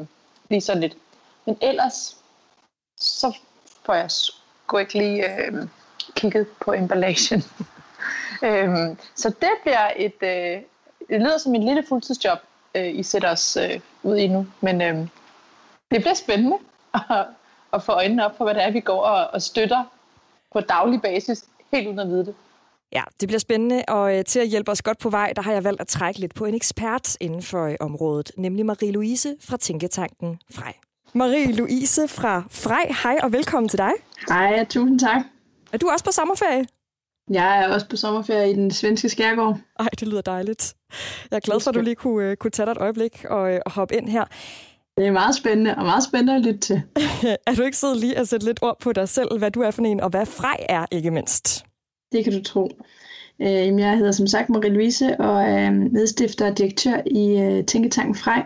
blive 0.47 0.61
sådan 0.61 0.81
lidt. 0.81 0.97
Men 1.45 1.57
ellers, 1.61 2.17
så 2.97 3.37
får 3.85 3.93
jeg 3.93 4.11
sgu 4.11 4.77
ikke 4.77 4.93
lige 4.93 5.45
øh, 5.45 5.67
kigget 6.15 6.47
på 6.59 6.73
emballagen. 6.73 7.43
øh, 8.45 8.97
så 9.15 9.29
det 9.29 9.51
bliver 9.61 9.91
et... 9.95 10.15
Øh, 10.21 10.61
det 11.09 11.21
lyder 11.21 11.37
som 11.37 11.55
et 11.55 11.63
lille 11.63 11.83
fuldtidsjob, 11.89 12.39
øh, 12.75 12.95
I 12.95 13.03
sætter 13.03 13.31
os 13.31 13.57
øh, 13.57 13.79
ud 14.03 14.15
i 14.15 14.27
nu. 14.27 14.47
Men 14.61 14.81
øh, 14.81 14.97
det 15.91 16.01
bliver 16.01 16.13
spændende 16.13 16.57
at, 16.93 17.01
at 17.73 17.83
få 17.83 17.91
øjnene 17.91 18.25
op 18.25 18.37
for, 18.37 18.43
hvad 18.43 18.53
det 18.53 18.63
er, 18.63 18.71
vi 18.71 18.79
går 18.79 19.01
og, 19.01 19.27
og 19.27 19.41
støtter 19.41 19.83
på 20.53 20.59
daglig 20.59 21.01
basis, 21.01 21.45
helt 21.71 21.87
uden 21.87 21.99
at 21.99 22.07
vide 22.07 22.25
det. 22.25 22.35
Ja, 22.91 23.03
det 23.19 23.27
bliver 23.29 23.39
spændende, 23.39 23.83
og 23.87 24.17
øh, 24.17 24.25
til 24.25 24.39
at 24.39 24.47
hjælpe 24.47 24.71
os 24.71 24.81
godt 24.81 24.99
på 24.99 25.09
vej, 25.09 25.33
der 25.35 25.41
har 25.41 25.51
jeg 25.51 25.63
valgt 25.63 25.81
at 25.81 25.87
trække 25.87 26.19
lidt 26.19 26.33
på 26.35 26.45
en 26.45 26.53
ekspert 26.53 27.17
inden 27.19 27.41
for 27.41 27.65
øh, 27.65 27.75
området, 27.79 28.31
nemlig 28.37 28.65
Marie-Louise 28.65 29.35
fra 29.41 29.57
Tænketanken 29.57 30.39
Frej. 30.51 30.73
Marie-Louise 31.15 32.07
fra 32.07 32.43
Frej, 32.49 32.93
hej 33.03 33.17
og 33.23 33.31
velkommen 33.31 33.69
til 33.69 33.77
dig. 33.77 33.91
Hej, 34.29 34.65
tusind 34.65 34.99
tak. 34.99 35.21
Er 35.73 35.77
du 35.77 35.89
også 35.89 36.05
på 36.05 36.11
sommerferie? 36.11 36.65
Jeg 37.29 37.63
er 37.63 37.73
også 37.73 37.89
på 37.89 37.95
sommerferie 37.95 38.51
i 38.51 38.53
den 38.53 38.71
svenske 38.71 39.09
skærgård. 39.09 39.57
Ej, 39.79 39.89
det 39.99 40.07
lyder 40.07 40.21
dejligt. 40.21 40.75
Jeg 41.31 41.37
er 41.37 41.39
glad 41.39 41.59
for, 41.59 41.69
at 41.69 41.75
du 41.75 41.81
lige 41.81 41.95
kunne, 41.95 42.31
uh, 42.31 42.35
kunne 42.35 42.51
tage 42.51 42.65
dig 42.65 42.71
et 42.71 42.77
øjeblik 42.77 43.25
og, 43.29 43.59
og 43.65 43.71
hoppe 43.71 43.95
ind 43.95 44.09
her. 44.09 44.25
Det 44.97 45.07
er 45.07 45.11
meget 45.11 45.35
spændende, 45.35 45.75
og 45.75 45.83
meget 45.83 46.03
spændende 46.03 46.35
at 46.35 46.41
lytte 46.41 46.59
til. 46.59 46.81
er 47.47 47.55
du 47.57 47.63
ikke 47.63 47.77
siddet 47.77 47.97
lige 47.97 48.17
at 48.17 48.27
sætte 48.27 48.45
lidt 48.45 48.59
ord 48.61 48.79
på 48.79 48.93
dig 48.93 49.09
selv, 49.09 49.37
hvad 49.37 49.51
du 49.51 49.61
er 49.61 49.71
for 49.71 49.81
en, 49.81 49.99
og 49.99 50.09
hvad 50.09 50.25
Frej 50.25 50.65
er, 50.69 50.85
ikke 50.91 51.11
mindst? 51.11 51.65
Det 52.11 52.23
kan 52.23 52.33
du 52.33 52.43
tro. 52.43 52.69
Øh, 53.41 53.79
jeg 53.79 53.97
hedder 53.97 54.11
som 54.11 54.27
sagt 54.27 54.49
Marie-Louise 54.49 55.15
og 55.19 55.43
er 55.43 55.71
medstifter 55.71 56.51
og 56.51 56.57
direktør 56.57 57.01
i 57.05 57.41
øh, 57.41 57.65
Tænketanken 57.65 58.15
Frej, 58.15 58.45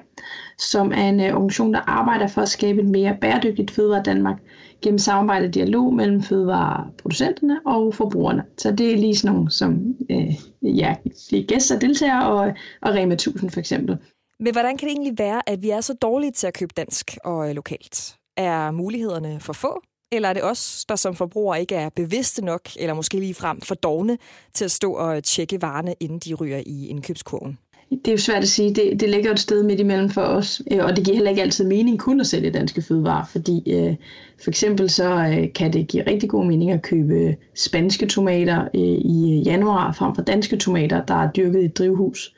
som 0.57 0.91
er 0.91 1.09
en 1.09 1.19
øh, 1.19 1.33
organisation, 1.33 1.73
der 1.73 1.79
arbejder 1.79 2.27
for 2.27 2.41
at 2.41 2.49
skabe 2.49 2.81
et 2.81 2.87
mere 2.87 3.17
bæredygtigt 3.21 3.71
fødevare 3.71 4.03
Danmark 4.03 4.37
gennem 4.81 4.97
samarbejde 4.97 5.47
og 5.47 5.53
dialog 5.53 5.93
mellem 5.93 6.23
fødevareproducenterne 6.23 7.59
og 7.65 7.95
forbrugerne. 7.95 8.43
Så 8.57 8.71
det 8.71 8.91
er 8.91 8.97
lige 8.97 9.15
sådan 9.15 9.35
nogle 9.35 9.51
som 9.51 9.95
øh, 10.11 10.33
ja, 10.61 10.95
gæster 11.03 11.45
deltager 11.47 11.79
deltagere 11.79 12.27
og, 12.27 12.53
og 12.81 12.93
Rema 12.95 13.13
1000 13.13 13.49
for 13.49 13.59
eksempel. 13.59 13.97
Men 14.39 14.53
hvordan 14.53 14.77
kan 14.77 14.87
det 14.87 14.93
egentlig 14.93 15.17
være, 15.17 15.49
at 15.49 15.61
vi 15.61 15.69
er 15.69 15.81
så 15.81 15.93
dårlige 15.93 16.31
til 16.31 16.47
at 16.47 16.53
købe 16.53 16.73
dansk 16.77 17.17
og 17.23 17.49
øh, 17.49 17.55
lokalt? 17.55 18.15
Er 18.37 18.71
mulighederne 18.71 19.39
for 19.39 19.53
få, 19.53 19.81
eller 20.11 20.29
er 20.29 20.33
det 20.33 20.43
os, 20.43 20.85
der 20.89 20.95
som 20.95 21.15
forbrugere 21.15 21.61
ikke 21.61 21.75
er 21.75 21.89
bevidste 21.89 22.45
nok, 22.45 22.69
eller 22.79 22.93
måske 22.93 23.19
lige 23.19 23.33
frem 23.33 23.61
for 23.61 23.75
dogne 23.75 24.17
til 24.53 24.65
at 24.65 24.71
stå 24.71 24.93
og 24.93 25.23
tjekke 25.23 25.61
varerne, 25.61 25.95
inden 25.99 26.19
de 26.19 26.33
ryger 26.33 26.61
i 26.65 26.87
indkøbskurven? 26.87 27.57
Det 27.91 28.07
er 28.07 28.11
jo 28.11 28.17
svært 28.17 28.43
at 28.43 28.49
sige. 28.49 28.73
Det, 28.73 28.99
det 28.99 29.09
ligger 29.09 29.31
et 29.31 29.39
sted 29.39 29.63
midt 29.63 29.79
imellem 29.79 30.09
for 30.09 30.21
os, 30.21 30.61
øh, 30.71 30.85
og 30.85 30.95
det 30.95 31.05
giver 31.05 31.15
heller 31.15 31.29
ikke 31.29 31.41
altid 31.41 31.67
mening 31.67 31.99
kun 31.99 32.19
at 32.19 32.27
sælge 32.27 32.51
danske 32.51 32.81
fødevarer, 32.81 33.25
fordi 33.25 33.73
øh, 33.73 33.95
for 34.43 34.49
eksempel 34.49 34.89
så 34.89 35.13
øh, 35.13 35.53
kan 35.53 35.73
det 35.73 35.87
give 35.87 36.03
rigtig 36.07 36.29
god 36.29 36.45
mening 36.45 36.71
at 36.71 36.81
købe 36.81 37.35
spanske 37.55 38.05
tomater 38.05 38.61
øh, 38.61 38.81
i 38.81 39.43
januar 39.45 39.91
frem 39.91 40.15
for 40.15 40.21
danske 40.21 40.57
tomater, 40.57 41.05
der 41.05 41.13
er 41.13 41.31
dyrket 41.31 41.61
i 41.61 41.65
et 41.65 41.77
drivhus. 41.77 42.35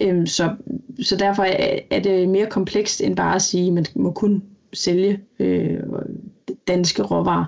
Øh, 0.00 0.26
så, 0.26 0.50
så 1.02 1.16
derfor 1.16 1.42
er, 1.42 1.78
er 1.90 2.00
det 2.00 2.28
mere 2.28 2.46
komplekst 2.46 3.00
end 3.00 3.16
bare 3.16 3.34
at 3.34 3.42
sige, 3.42 3.66
at 3.66 3.72
man 3.72 3.86
må 3.94 4.10
kun 4.10 4.42
sælge 4.72 5.20
øh, 5.38 5.78
danske 6.68 7.02
råvarer. 7.02 7.44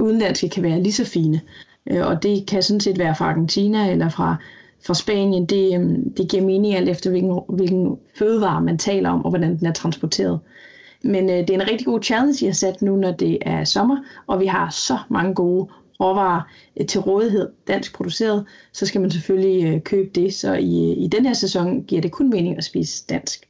Udenlandske 0.00 0.48
kan 0.48 0.62
være 0.62 0.82
lige 0.82 0.92
så 0.92 1.04
fine, 1.04 1.40
øh, 1.86 2.06
og 2.06 2.22
det 2.22 2.46
kan 2.46 2.62
sådan 2.62 2.80
set 2.80 2.98
være 2.98 3.14
fra 3.14 3.30
Argentina 3.30 3.90
eller 3.90 4.08
fra, 4.08 4.36
fra 4.86 4.94
Spanien. 4.94 5.46
Det, 5.46 5.74
øhm, 5.74 6.14
det 6.14 6.30
giver 6.30 6.44
mening 6.44 6.74
alt 6.74 6.88
efter, 6.88 7.10
hvilken, 7.10 7.40
hvilken 7.48 7.98
fødevare 8.18 8.60
man 8.60 8.78
taler 8.78 9.10
om, 9.10 9.24
og 9.24 9.30
hvordan 9.30 9.58
den 9.58 9.66
er 9.66 9.72
transporteret. 9.72 10.40
Men 11.02 11.30
øh, 11.30 11.36
det 11.36 11.50
er 11.50 11.54
en 11.54 11.70
rigtig 11.70 11.86
god 11.86 12.02
challenge, 12.02 12.44
I 12.44 12.46
har 12.46 12.54
sat 12.54 12.82
nu, 12.82 12.96
når 12.96 13.12
det 13.12 13.38
er 13.40 13.64
sommer, 13.64 13.96
og 14.26 14.40
vi 14.40 14.46
har 14.46 14.70
så 14.70 14.98
mange 15.08 15.34
gode 15.34 15.68
råvarer 16.00 16.40
øh, 16.76 16.86
til 16.86 17.00
rådighed, 17.00 17.48
dansk 17.68 17.94
produceret, 17.94 18.44
så 18.72 18.86
skal 18.86 19.00
man 19.00 19.10
selvfølgelig 19.10 19.74
øh, 19.74 19.80
købe 19.80 20.10
det. 20.14 20.34
Så 20.34 20.54
i, 20.54 20.92
i 20.92 21.08
den 21.08 21.26
her 21.26 21.32
sæson 21.32 21.82
giver 21.82 22.02
det 22.02 22.12
kun 22.12 22.30
mening 22.30 22.56
at 22.56 22.64
spise 22.64 23.04
dansk. 23.08 23.48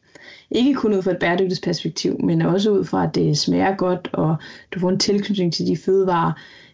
Ikke 0.51 0.75
kun 0.75 0.95
ud 0.95 1.03
fra 1.03 1.11
et 1.11 1.19
bæredygtighedsperspektiv, 1.19 2.21
men 2.21 2.43
også 2.43 2.71
ud 2.71 2.85
fra, 2.85 3.05
at 3.05 3.15
det 3.15 3.39
smager 3.39 3.77
godt, 3.77 4.11
og 4.13 4.37
du 4.75 4.81
får 4.81 4.89
en 4.89 4.99
tilknytning 4.99 5.53
til 5.53 5.67
de 5.67 5.77
fødevarer, 5.77 6.33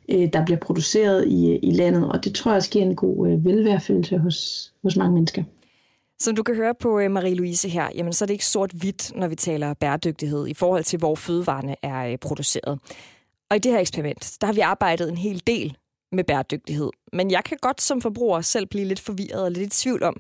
øh, 0.08 0.28
der 0.32 0.44
bliver 0.44 0.58
produceret 0.58 1.28
i, 1.28 1.52
øh, 1.52 1.58
i 1.62 1.70
landet. 1.70 2.08
Og 2.08 2.24
det 2.24 2.34
tror 2.34 2.50
jeg 2.50 2.56
også 2.56 2.70
giver 2.70 2.84
en 2.84 2.96
god 2.96 3.28
øh, 3.28 3.44
velværefølelse 3.44 4.18
hos, 4.18 4.72
hos 4.82 4.96
mange 4.96 5.14
mennesker. 5.14 5.42
Som 6.18 6.36
du 6.36 6.42
kan 6.42 6.54
høre 6.54 6.74
på 6.74 6.98
øh, 6.98 7.10
Marie-Louise 7.16 7.68
her, 7.68 7.88
jamen, 7.94 8.12
så 8.12 8.24
er 8.24 8.26
det 8.26 8.34
ikke 8.34 8.46
sort-hvidt, 8.46 9.12
når 9.16 9.28
vi 9.28 9.34
taler 9.34 9.74
bæredygtighed 9.74 10.46
i 10.46 10.54
forhold 10.54 10.84
til, 10.84 10.98
hvor 10.98 11.14
fødevarene 11.14 11.76
er 11.82 12.06
øh, 12.06 12.18
produceret. 12.18 12.78
Og 13.50 13.56
i 13.56 13.58
det 13.58 13.72
her 13.72 13.78
eksperiment, 13.78 14.36
der 14.40 14.46
har 14.46 14.54
vi 14.54 14.60
arbejdet 14.60 15.08
en 15.08 15.16
hel 15.16 15.42
del 15.46 15.76
med 16.12 16.24
bæredygtighed. 16.24 16.90
Men 17.12 17.30
jeg 17.30 17.44
kan 17.44 17.58
godt 17.60 17.80
som 17.80 18.00
forbruger 18.00 18.40
selv 18.40 18.66
blive 18.66 18.84
lidt 18.84 19.00
forvirret 19.00 19.44
og 19.44 19.50
lidt 19.50 19.74
i 19.74 19.82
tvivl 19.82 20.02
om, 20.02 20.16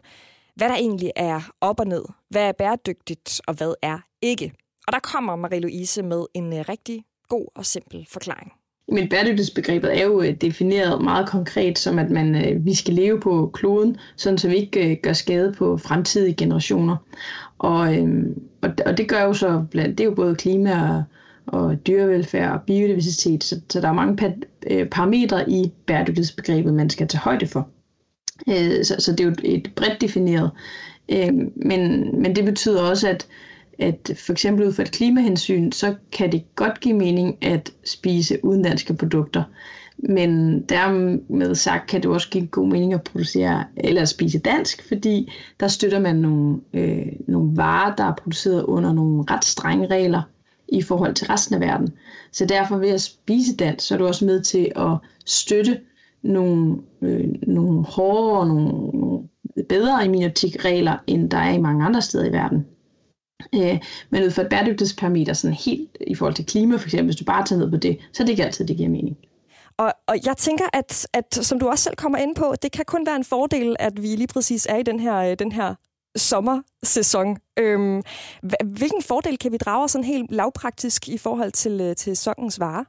hvad 0.56 0.68
der 0.68 0.74
egentlig 0.74 1.10
er 1.16 1.50
op 1.60 1.80
og 1.80 1.86
ned. 1.86 2.04
Hvad 2.30 2.42
er 2.42 2.52
bæredygtigt, 2.52 3.40
og 3.46 3.54
hvad 3.54 3.74
er 3.82 3.98
ikke? 4.22 4.52
Og 4.86 4.92
der 4.92 4.98
kommer 4.98 5.36
Marie-Louise 5.36 6.02
med 6.02 6.24
en 6.34 6.52
øh, 6.52 6.64
rigtig 6.68 7.04
god 7.28 7.46
og 7.54 7.66
simpel 7.66 8.06
forklaring. 8.10 8.52
Men 8.88 9.08
bæredygtighedsbegrebet 9.08 10.00
er 10.00 10.04
jo 10.04 10.22
øh, 10.22 10.34
defineret 10.40 11.02
meget 11.02 11.28
konkret 11.28 11.78
som, 11.78 11.98
at 11.98 12.10
man, 12.10 12.34
øh, 12.34 12.64
vi 12.64 12.74
skal 12.74 12.94
leve 12.94 13.20
på 13.20 13.50
kloden, 13.54 13.96
sådan 14.16 14.38
så 14.38 14.48
vi 14.48 14.56
ikke 14.56 14.96
gør 15.02 15.12
skade 15.12 15.54
på 15.58 15.76
fremtidige 15.76 16.34
generationer. 16.34 16.96
Og, 17.58 17.96
øhm, 17.96 18.42
og, 18.62 18.70
og 18.86 18.98
det 18.98 19.08
gør 19.08 19.22
jo 19.22 19.32
så, 19.32 19.64
blandt, 19.70 19.98
det 19.98 20.04
er 20.04 20.08
jo 20.08 20.14
både 20.14 20.34
klima 20.34 20.88
og, 20.88 21.04
og 21.46 21.86
dyrevelfærd 21.86 22.52
og 22.52 22.62
biodiversitet, 22.62 23.44
så, 23.44 23.60
så 23.68 23.80
der 23.80 23.88
er 23.88 23.92
mange 23.92 24.16
parametre 24.90 25.50
i 25.50 25.72
bæredygtighedsbegrebet, 25.86 26.74
man 26.74 26.90
skal 26.90 27.08
tage 27.08 27.20
højde 27.20 27.46
for. 27.46 27.68
Øh, 28.48 28.84
så, 28.84 28.96
så 28.98 29.12
det 29.12 29.20
er 29.20 29.24
jo 29.24 29.34
et 29.44 29.70
bredt 29.76 30.00
defineret. 30.00 30.50
Øh, 31.08 31.32
men, 31.56 32.10
men 32.22 32.36
det 32.36 32.44
betyder 32.44 32.82
også, 32.82 33.08
at, 33.08 33.26
at 33.78 34.10
for 34.16 34.32
eksempel 34.32 34.66
ud 34.66 34.72
fra 34.72 34.82
et 34.82 34.92
klimahensyn, 34.92 35.72
så 35.72 35.94
kan 36.12 36.32
det 36.32 36.56
godt 36.56 36.80
give 36.80 36.94
mening 36.94 37.44
at 37.44 37.72
spise 37.84 38.44
udenlandske 38.44 38.94
produkter. 38.94 39.42
Men 39.98 40.60
dermed 40.60 41.54
sagt 41.54 41.90
kan 41.90 42.02
det 42.02 42.10
også 42.10 42.28
give 42.28 42.46
god 42.46 42.68
mening 42.68 42.94
at 42.94 43.02
producere 43.02 43.64
eller 43.76 44.02
at 44.02 44.08
spise 44.08 44.38
dansk, 44.38 44.88
fordi 44.88 45.32
der 45.60 45.68
støtter 45.68 46.00
man 46.00 46.16
nogle, 46.16 46.60
øh, 46.74 47.06
nogle 47.28 47.56
varer, 47.56 47.96
der 47.96 48.04
er 48.04 48.14
produceret 48.14 48.62
under 48.62 48.92
nogle 48.92 49.24
ret 49.30 49.44
strenge 49.44 49.86
regler 49.86 50.22
i 50.68 50.82
forhold 50.82 51.14
til 51.14 51.26
resten 51.26 51.54
af 51.54 51.60
verden. 51.60 51.88
Så 52.32 52.46
derfor 52.46 52.76
ved 52.76 52.88
at 52.88 53.00
spise 53.00 53.56
dansk, 53.56 53.86
så 53.86 53.94
er 53.94 53.98
du 53.98 54.06
også 54.06 54.24
med 54.24 54.40
til 54.40 54.72
at 54.76 54.96
støtte 55.26 55.80
nogle, 56.22 56.76
øh, 57.02 57.28
nogle 57.42 57.84
hårdere 57.84 58.40
og 58.40 58.46
nogle 58.46 59.28
bedre 59.68 60.04
i 60.04 60.08
min 60.08 60.24
optik 60.24 60.64
regler, 60.64 60.96
end 61.06 61.30
der 61.30 61.38
er 61.38 61.52
i 61.52 61.60
mange 61.60 61.84
andre 61.84 62.02
steder 62.02 62.24
i 62.24 62.32
verden. 62.32 62.66
Øh, 63.54 63.80
men 64.10 64.22
ud 64.24 64.30
fra 64.30 64.42
et 64.42 64.48
bæredygtighedsparameter, 64.48 65.32
sådan 65.32 65.56
helt 65.56 65.98
i 66.06 66.14
forhold 66.14 66.34
til 66.34 66.46
klima 66.46 66.76
for 66.76 66.86
eksempel, 66.86 67.06
hvis 67.06 67.16
du 67.16 67.24
bare 67.24 67.46
tager 67.46 67.60
ned 67.60 67.70
på 67.70 67.76
det, 67.76 67.98
så 68.12 68.22
er 68.22 68.24
det 68.24 68.32
ikke 68.32 68.44
altid, 68.44 68.66
det 68.66 68.76
giver 68.76 68.88
mening. 68.88 69.16
Og, 69.76 69.92
og 70.06 70.16
jeg 70.26 70.36
tænker, 70.36 70.64
at, 70.72 71.06
at 71.12 71.34
som 71.34 71.60
du 71.60 71.68
også 71.68 71.84
selv 71.84 71.96
kommer 71.96 72.18
ind 72.18 72.34
på, 72.34 72.54
det 72.62 72.72
kan 72.72 72.84
kun 72.84 73.06
være 73.06 73.16
en 73.16 73.24
fordel, 73.24 73.76
at 73.78 74.02
vi 74.02 74.08
lige 74.08 74.26
præcis 74.26 74.66
er 74.70 74.76
i 74.76 74.82
den 74.82 75.00
her, 75.00 75.16
øh, 75.16 75.36
den 75.38 75.52
her 75.52 75.74
sommersæson. 76.16 77.36
Øhm, 77.58 78.02
hvilken 78.64 79.02
fordel 79.02 79.38
kan 79.38 79.52
vi 79.52 79.56
drage 79.56 79.88
sådan 79.88 80.04
helt 80.04 80.30
lavpraktisk 80.30 81.08
i 81.08 81.18
forhold 81.18 81.52
til, 81.52 81.80
øh, 81.80 81.96
til 81.96 82.16
sæsonens 82.16 82.60
varer? 82.60 82.84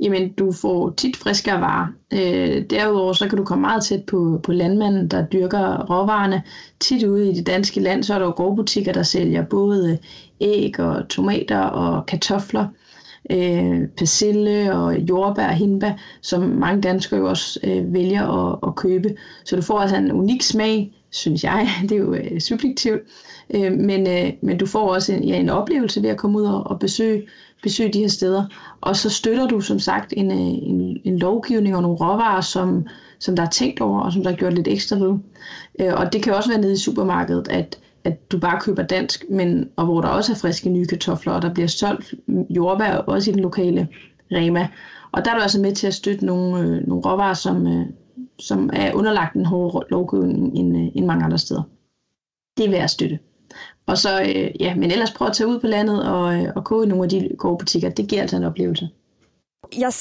Jamen 0.00 0.32
du 0.32 0.52
får 0.52 0.90
tit 0.96 1.16
friskere 1.16 1.60
varer. 1.60 1.86
Øh, 2.12 2.62
derudover 2.70 3.12
så 3.12 3.28
kan 3.28 3.38
du 3.38 3.44
komme 3.44 3.62
meget 3.62 3.84
tæt 3.84 4.04
på, 4.04 4.40
på 4.42 4.52
landmanden, 4.52 5.08
der 5.08 5.26
dyrker 5.26 5.86
råvarerne. 5.90 6.42
Tit 6.80 7.04
ude 7.04 7.30
i 7.30 7.34
det 7.34 7.46
danske 7.46 7.80
land, 7.80 8.02
så 8.02 8.14
er 8.14 8.18
der 8.18 8.26
jo 8.26 8.32
gårdbutikker, 8.36 8.92
der 8.92 9.02
sælger 9.02 9.44
både 9.44 9.98
æg 10.40 10.80
og 10.80 11.08
tomater 11.08 11.60
og 11.60 12.06
kartofler, 12.06 12.66
øh, 13.30 13.88
persille 13.96 14.74
og 14.74 14.98
jordbær 14.98 15.48
og 15.48 15.54
hindbær, 15.54 15.92
som 16.22 16.42
mange 16.42 16.80
danskere 16.82 17.20
jo 17.20 17.28
også 17.28 17.60
øh, 17.64 17.92
vælger 17.94 18.52
at, 18.52 18.58
at 18.68 18.74
købe. 18.74 19.16
Så 19.44 19.56
du 19.56 19.62
får 19.62 19.78
altså 19.78 19.96
en 19.96 20.12
unik 20.12 20.42
smag, 20.42 20.92
synes 21.10 21.44
jeg. 21.44 21.68
Det 21.88 21.92
er 21.92 21.96
jo 21.96 22.14
øh, 22.14 22.40
subjektivt. 22.40 23.00
Øh, 23.54 23.72
men, 23.72 24.06
øh, 24.06 24.32
men 24.42 24.58
du 24.58 24.66
får 24.66 24.94
også 24.94 25.12
en, 25.12 25.24
ja, 25.24 25.36
en 25.36 25.48
oplevelse 25.48 26.02
ved 26.02 26.10
at 26.10 26.16
komme 26.16 26.38
ud 26.38 26.44
og, 26.44 26.66
og 26.66 26.78
besøge 26.78 27.22
besøge 27.62 27.92
de 27.92 27.98
her 27.98 28.08
steder. 28.08 28.44
Og 28.80 28.96
så 28.96 29.10
støtter 29.10 29.46
du 29.46 29.60
som 29.60 29.78
sagt 29.78 30.14
en, 30.16 30.30
øh, 30.30 30.38
en, 30.38 31.00
en 31.04 31.18
lovgivning 31.18 31.76
og 31.76 31.82
nogle 31.82 31.98
råvarer, 31.98 32.40
som, 32.40 32.86
som 33.18 33.36
der 33.36 33.42
er 33.42 33.50
tænkt 33.50 33.80
over, 33.80 34.00
og 34.00 34.12
som 34.12 34.22
der 34.22 34.30
er 34.30 34.36
gjort 34.36 34.54
lidt 34.54 34.68
ekstra 34.68 34.96
ved. 34.96 35.18
Øh, 35.80 35.94
og 35.96 36.12
det 36.12 36.22
kan 36.22 36.34
også 36.34 36.50
være 36.50 36.60
nede 36.60 36.72
i 36.72 36.76
supermarkedet, 36.76 37.48
at, 37.48 37.78
at 38.04 38.32
du 38.32 38.38
bare 38.38 38.60
køber 38.60 38.82
dansk, 38.82 39.24
men, 39.30 39.68
og 39.76 39.84
hvor 39.84 40.00
der 40.00 40.08
også 40.08 40.32
er 40.32 40.36
friske 40.36 40.70
nye 40.70 40.86
kartofler, 40.86 41.32
og 41.32 41.42
der 41.42 41.54
bliver 41.54 41.68
solgt 41.68 42.14
jordbær 42.50 42.92
også 42.92 43.30
i 43.30 43.34
den 43.34 43.42
lokale 43.42 43.88
Rema. 44.32 44.68
Og 45.12 45.24
der 45.24 45.30
er 45.30 45.34
du 45.34 45.40
altså 45.42 45.60
med 45.60 45.74
til 45.74 45.86
at 45.86 45.94
støtte 45.94 46.26
nogle, 46.26 46.60
øh, 46.60 46.86
nogle 46.88 47.02
råvarer, 47.04 47.34
som, 47.34 47.66
øh, 47.66 47.86
som 48.38 48.70
er 48.72 48.92
underlagt 48.92 49.34
en 49.34 49.44
hård 49.44 49.84
lovgivning 49.90 50.56
end, 50.56 50.76
øh, 50.76 50.88
end 50.94 51.06
mange 51.06 51.24
andre 51.24 51.38
steder. 51.38 51.62
Det 52.56 52.66
er 52.66 52.70
værd 52.70 52.82
at 52.82 52.90
støtte. 52.90 53.18
Og 53.86 53.98
så, 53.98 54.22
øh, 54.22 54.60
ja, 54.60 54.74
men 54.74 54.90
ellers 54.90 55.10
prøv 55.10 55.28
at 55.28 55.34
tage 55.34 55.46
ud 55.46 55.60
på 55.60 55.66
landet 55.66 56.08
og, 56.08 56.34
øh, 56.34 56.52
og 56.56 56.64
gå 56.64 56.82
i 56.82 56.86
nogle 56.86 57.04
af 57.04 57.10
de 57.10 57.30
gårdbutikker. 57.38 57.88
Det 57.88 58.08
giver 58.08 58.22
altså 58.22 58.36
en 58.36 58.44
oplevelse. 58.44 58.88
Jeg, 59.78 59.92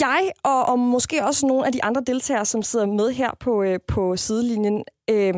jeg 0.00 0.30
og, 0.44 0.66
og 0.66 0.78
måske 0.78 1.24
også 1.24 1.46
nogle 1.46 1.66
af 1.66 1.72
de 1.72 1.84
andre 1.84 2.02
deltagere, 2.06 2.44
som 2.44 2.62
sidder 2.62 2.86
med 2.86 3.10
her 3.10 3.30
på, 3.40 3.62
øh, 3.62 3.78
på 3.88 4.16
sidelinjen, 4.16 4.84
øh, 5.10 5.34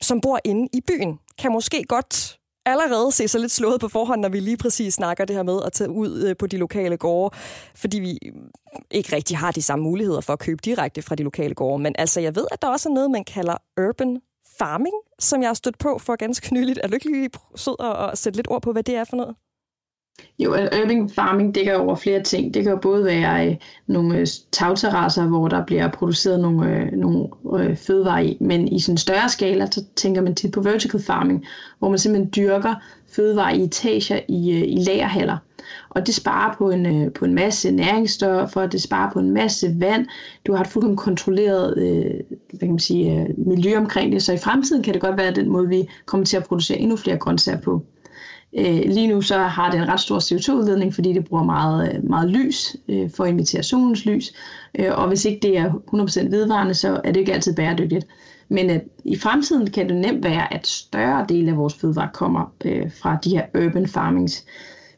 som 0.00 0.20
bor 0.20 0.38
inde 0.44 0.68
i 0.72 0.80
byen, 0.80 1.18
kan 1.38 1.52
måske 1.52 1.84
godt 1.88 2.38
allerede 2.66 3.12
se 3.12 3.28
sig 3.28 3.40
lidt 3.40 3.52
slået 3.52 3.80
på 3.80 3.88
forhånd, 3.88 4.20
når 4.20 4.28
vi 4.28 4.40
lige 4.40 4.56
præcis 4.56 4.94
snakker 4.94 5.24
det 5.24 5.36
her 5.36 5.42
med 5.42 5.62
at 5.66 5.72
tage 5.72 5.90
ud 5.90 6.22
øh, 6.22 6.36
på 6.36 6.46
de 6.46 6.56
lokale 6.56 6.96
gårde, 6.96 7.36
fordi 7.74 8.00
vi 8.00 8.18
ikke 8.90 9.16
rigtig 9.16 9.38
har 9.38 9.50
de 9.50 9.62
samme 9.62 9.82
muligheder 9.82 10.20
for 10.20 10.32
at 10.32 10.38
købe 10.38 10.60
direkte 10.64 11.02
fra 11.02 11.14
de 11.14 11.22
lokale 11.22 11.54
gårde. 11.54 11.82
Men 11.82 11.94
altså, 11.98 12.20
jeg 12.20 12.36
ved, 12.36 12.46
at 12.52 12.62
der 12.62 12.68
også 12.68 12.88
er 12.88 12.92
noget, 12.92 13.10
man 13.10 13.24
kalder 13.24 13.56
urban 13.88 14.20
farming, 14.58 14.94
som 15.18 15.40
jeg 15.40 15.48
har 15.48 15.54
stødt 15.54 15.78
på 15.78 15.98
for 15.98 16.16
ganske 16.16 16.54
nyligt. 16.54 16.80
Er 16.82 16.88
du 16.88 16.94
ikke 16.94 17.10
lige 17.10 17.30
sød 17.56 17.76
at 17.80 18.18
sætte 18.18 18.36
lidt 18.38 18.50
ord 18.50 18.62
på, 18.62 18.72
hvad 18.72 18.82
det 18.82 18.96
er 18.96 19.04
for 19.04 19.16
noget? 19.16 19.36
Jo, 20.38 20.52
urban 20.52 21.08
farming 21.08 21.54
dækker 21.54 21.76
over 21.76 21.94
flere 21.94 22.22
ting. 22.22 22.54
Det 22.54 22.62
kan 22.62 22.72
jo 22.72 22.78
både 22.78 23.04
være 23.04 23.48
øh, 23.48 23.56
nogle 23.86 24.18
øh, 24.18 24.26
tagterrasser, 24.52 25.26
hvor 25.26 25.48
der 25.48 25.66
bliver 25.66 25.90
produceret 25.90 26.40
nogle, 26.40 26.70
øh, 26.70 26.92
nogle 26.92 27.28
øh, 27.58 27.76
fødevarer 27.76 28.22
i, 28.22 28.36
men 28.40 28.68
i 28.68 28.80
sådan 28.80 28.98
større 28.98 29.28
skala, 29.28 29.66
så 29.66 29.84
tænker 29.96 30.22
man 30.22 30.34
tit 30.34 30.52
på 30.52 30.60
vertical 30.60 31.02
farming, 31.02 31.44
hvor 31.78 31.88
man 31.88 31.98
simpelthen 31.98 32.32
dyrker 32.36 32.74
fødevarer 33.08 33.54
i 33.54 33.62
etager 33.62 34.20
i, 34.28 34.52
øh, 34.52 34.62
i 34.62 34.84
lagerhaller. 34.86 35.36
Og 35.88 36.06
det 36.06 36.14
sparer 36.14 36.54
på 36.58 36.70
en, 36.70 36.86
øh, 36.86 37.12
på 37.12 37.24
en 37.24 37.34
masse 37.34 37.70
næringsstoffer, 37.70 38.66
det 38.66 38.82
sparer 38.82 39.10
på 39.12 39.18
en 39.18 39.30
masse 39.30 39.76
vand. 39.80 40.06
Du 40.46 40.52
har 40.52 40.60
et 40.60 40.66
fuldkommen 40.66 40.96
kontrolleret 40.96 41.78
øh, 41.78 42.20
hvad 42.50 42.58
kan 42.58 42.70
man 42.70 42.78
sige, 42.78 43.20
øh, 43.20 43.46
miljø 43.46 43.76
omkring 43.76 44.12
det, 44.12 44.22
så 44.22 44.32
i 44.32 44.38
fremtiden 44.38 44.82
kan 44.82 44.94
det 44.94 45.02
godt 45.02 45.16
være 45.16 45.34
den 45.34 45.48
måde, 45.48 45.68
vi 45.68 45.88
kommer 46.06 46.26
til 46.26 46.36
at 46.36 46.44
producere 46.44 46.78
endnu 46.78 46.96
flere 46.96 47.18
grøntsager 47.18 47.60
på. 47.60 47.84
Øh, 48.58 48.82
lige 48.86 49.06
nu 49.06 49.20
så 49.20 49.38
har 49.38 49.70
det 49.70 49.80
en 49.80 49.88
ret 49.88 50.00
stor 50.00 50.18
CO2-udledning, 50.18 50.94
fordi 50.94 51.12
det 51.12 51.24
bruger 51.24 51.44
meget, 51.44 51.94
øh, 51.94 52.10
meget 52.10 52.30
lys 52.30 52.76
øh, 52.88 53.10
for 53.10 53.24
at 53.24 53.30
imitere 53.30 53.62
solens 53.62 54.06
lys. 54.06 54.32
Øh, 54.78 54.90
og 54.98 55.08
hvis 55.08 55.24
ikke 55.24 55.40
det 55.42 55.58
er 55.58 55.72
100% 55.72 56.30
vedvarende, 56.30 56.74
så 56.74 57.00
er 57.04 57.12
det 57.12 57.20
ikke 57.20 57.34
altid 57.34 57.54
bæredygtigt. 57.54 58.06
Men 58.48 58.70
at 58.70 58.82
i 59.04 59.16
fremtiden 59.16 59.70
kan 59.70 59.88
det 59.88 59.96
nemt 59.96 60.24
være, 60.24 60.54
at 60.54 60.66
større 60.66 61.26
del 61.28 61.48
af 61.48 61.56
vores 61.56 61.74
fødevarer 61.74 62.10
kommer 62.12 62.52
øh, 62.64 62.90
fra 63.02 63.18
de 63.24 63.30
her 63.30 63.66
urban 63.66 63.86
farmings. 63.86 64.44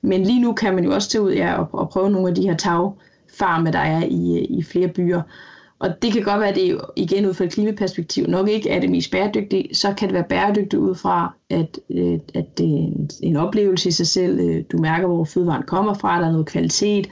Men 0.02 0.22
lige 0.22 0.40
nu 0.40 0.52
kan 0.52 0.74
man 0.74 0.84
jo 0.84 0.94
også 0.94 1.10
tage 1.10 1.22
ud 1.22 1.32
ja, 1.32 1.54
og, 1.54 1.68
og 1.72 1.88
prøve 1.88 2.10
nogle 2.10 2.28
af 2.28 2.34
de 2.34 2.42
her 2.42 2.56
tagfarme, 2.56 3.72
der 3.72 3.78
er 3.78 4.04
i, 4.04 4.38
øh, 4.38 4.58
i 4.58 4.62
flere 4.62 4.88
byer. 4.88 5.22
Og 5.78 6.02
det 6.02 6.12
kan 6.12 6.22
godt 6.22 6.40
være, 6.40 6.48
at 6.48 6.54
det 6.54 6.80
igen 6.96 7.26
ud 7.26 7.34
fra 7.34 7.44
et 7.44 7.52
klimaperspektiv 7.52 8.26
nok 8.26 8.48
ikke 8.48 8.70
er 8.70 8.80
det 8.80 8.90
mest 8.90 9.10
bæredygtige. 9.10 9.74
Så 9.74 9.94
kan 9.98 10.08
det 10.08 10.14
være 10.14 10.24
bæredygtigt 10.28 10.74
ud 10.74 10.94
fra, 10.94 11.34
at, 11.50 11.78
øh, 11.90 12.18
at 12.34 12.58
det 12.58 12.66
er 12.66 12.76
en, 12.76 13.10
en 13.22 13.36
oplevelse 13.36 13.88
i 13.88 13.92
sig 13.92 14.06
selv. 14.06 14.40
Øh, 14.40 14.64
du 14.72 14.78
mærker, 14.78 15.06
hvor 15.06 15.24
fødevaren 15.24 15.62
kommer 15.62 15.94
fra, 15.94 16.20
der 16.20 16.26
er 16.26 16.32
noget 16.32 16.46
kvalitet. 16.46 17.10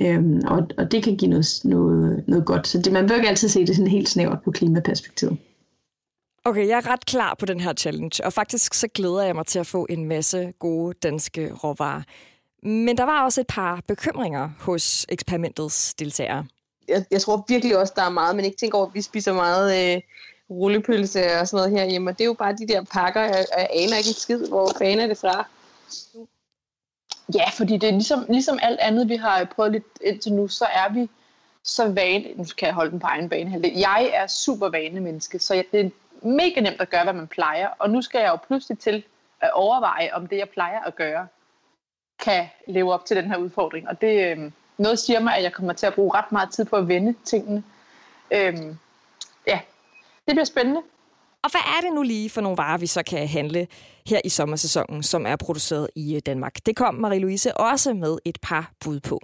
Øhm, 0.00 0.40
og, 0.46 0.68
og 0.78 0.92
det 0.92 1.02
kan 1.02 1.16
give 1.16 1.30
noget, 1.30 1.46
noget, 1.64 2.24
noget 2.28 2.46
godt. 2.46 2.66
Så 2.66 2.78
det, 2.78 2.92
man 2.92 3.08
bør 3.08 3.14
ikke 3.14 3.28
altid 3.28 3.48
se 3.48 3.66
det 3.66 3.76
sådan 3.76 3.90
helt 3.90 4.08
snævert 4.08 4.38
på 4.44 4.50
klimaperspektivet. 4.50 5.38
Okay, 6.44 6.68
jeg 6.68 6.76
er 6.76 6.92
ret 6.92 7.06
klar 7.06 7.36
på 7.38 7.46
den 7.46 7.60
her 7.60 7.72
challenge, 7.72 8.24
og 8.24 8.32
faktisk 8.32 8.74
så 8.74 8.88
glæder 8.94 9.22
jeg 9.22 9.34
mig 9.34 9.46
til 9.46 9.58
at 9.58 9.66
få 9.66 9.86
en 9.90 10.04
masse 10.04 10.52
gode 10.58 10.94
danske 11.02 11.52
råvarer. 11.64 12.02
Men 12.62 12.96
der 12.96 13.04
var 13.04 13.24
også 13.24 13.40
et 13.40 13.46
par 13.46 13.80
bekymringer 13.88 14.50
hos 14.60 15.06
eksperimentets 15.08 15.94
deltagere 15.94 16.46
jeg, 16.88 17.04
jeg 17.10 17.20
tror 17.20 17.44
virkelig 17.48 17.78
også, 17.78 17.92
der 17.96 18.02
er 18.02 18.10
meget, 18.10 18.36
men 18.36 18.44
ikke 18.44 18.56
tænker 18.56 18.78
over, 18.78 18.86
at 18.86 18.94
vi 18.94 19.02
spiser 19.02 19.32
meget 19.32 19.94
øh, 19.94 20.02
rullepølse 20.50 21.40
og 21.40 21.48
sådan 21.48 21.56
noget 21.56 21.80
herhjemme. 21.80 22.10
Og 22.10 22.18
det 22.18 22.24
er 22.24 22.28
jo 22.28 22.32
bare 22.34 22.56
de 22.56 22.68
der 22.68 22.84
pakker, 22.84 23.20
jeg, 23.20 23.46
jeg 23.58 23.68
aner 23.70 23.96
ikke 23.96 24.08
en 24.08 24.14
skid, 24.14 24.48
hvor 24.48 24.70
fanden 24.78 25.00
er 25.00 25.06
det 25.06 25.18
fra. 25.18 25.46
Ja, 27.34 27.50
fordi 27.50 27.76
det 27.76 27.88
er 27.88 27.92
ligesom, 27.92 28.26
ligesom 28.28 28.58
alt 28.62 28.80
andet, 28.80 29.08
vi 29.08 29.16
har 29.16 29.44
prøvet 29.44 29.72
lidt 29.72 29.84
indtil 30.00 30.32
nu, 30.32 30.48
så 30.48 30.64
er 30.64 30.92
vi 30.92 31.10
så 31.64 31.88
vane, 31.88 32.24
nu 32.36 32.44
kan 32.58 32.66
jeg 32.66 32.74
holde 32.74 32.90
den 32.90 33.00
på 33.00 33.06
egen 33.06 33.28
bane 33.28 33.60
Jeg 33.76 34.10
er 34.14 34.26
super 34.26 34.68
vane 34.68 35.00
menneske, 35.00 35.38
så 35.38 35.64
det 35.72 35.80
er 35.80 35.90
mega 36.22 36.60
nemt 36.60 36.80
at 36.80 36.90
gøre, 36.90 37.04
hvad 37.04 37.12
man 37.12 37.26
plejer. 37.26 37.68
Og 37.78 37.90
nu 37.90 38.02
skal 38.02 38.18
jeg 38.18 38.28
jo 38.28 38.36
pludselig 38.36 38.78
til 38.78 39.04
at 39.40 39.52
overveje, 39.52 40.10
om 40.12 40.26
det, 40.26 40.36
jeg 40.36 40.48
plejer 40.48 40.80
at 40.80 40.96
gøre, 40.96 41.26
kan 42.18 42.48
leve 42.66 42.92
op 42.92 43.04
til 43.04 43.16
den 43.16 43.30
her 43.30 43.36
udfordring. 43.36 43.88
Og 43.88 44.00
det, 44.00 44.30
øh, 44.30 44.50
noget 44.78 44.98
siger 44.98 45.20
mig, 45.20 45.36
at 45.36 45.42
jeg 45.42 45.52
kommer 45.52 45.72
til 45.72 45.86
at 45.86 45.94
bruge 45.94 46.14
ret 46.14 46.32
meget 46.32 46.50
tid 46.50 46.64
på 46.64 46.76
at 46.76 46.88
vende 46.88 47.14
tingene. 47.24 47.62
Øhm, 48.34 48.78
ja, 49.46 49.60
det 50.26 50.34
bliver 50.34 50.44
spændende. 50.44 50.80
Og 51.44 51.50
hvad 51.50 51.60
er 51.60 51.80
det 51.86 51.94
nu 51.94 52.02
lige 52.02 52.30
for 52.30 52.40
nogle 52.40 52.56
varer, 52.56 52.78
vi 52.78 52.86
så 52.86 53.02
kan 53.02 53.28
handle 53.28 53.66
her 54.06 54.20
i 54.24 54.28
sommersæsonen, 54.28 55.02
som 55.02 55.26
er 55.26 55.36
produceret 55.36 55.88
i 55.96 56.14
øh, 56.14 56.20
Danmark? 56.26 56.66
Det 56.66 56.76
kom 56.76 57.04
Marie-Louise 57.04 57.52
også 57.52 57.94
med 57.94 58.18
et 58.24 58.38
par 58.42 58.72
bud 58.84 59.00
på. 59.00 59.20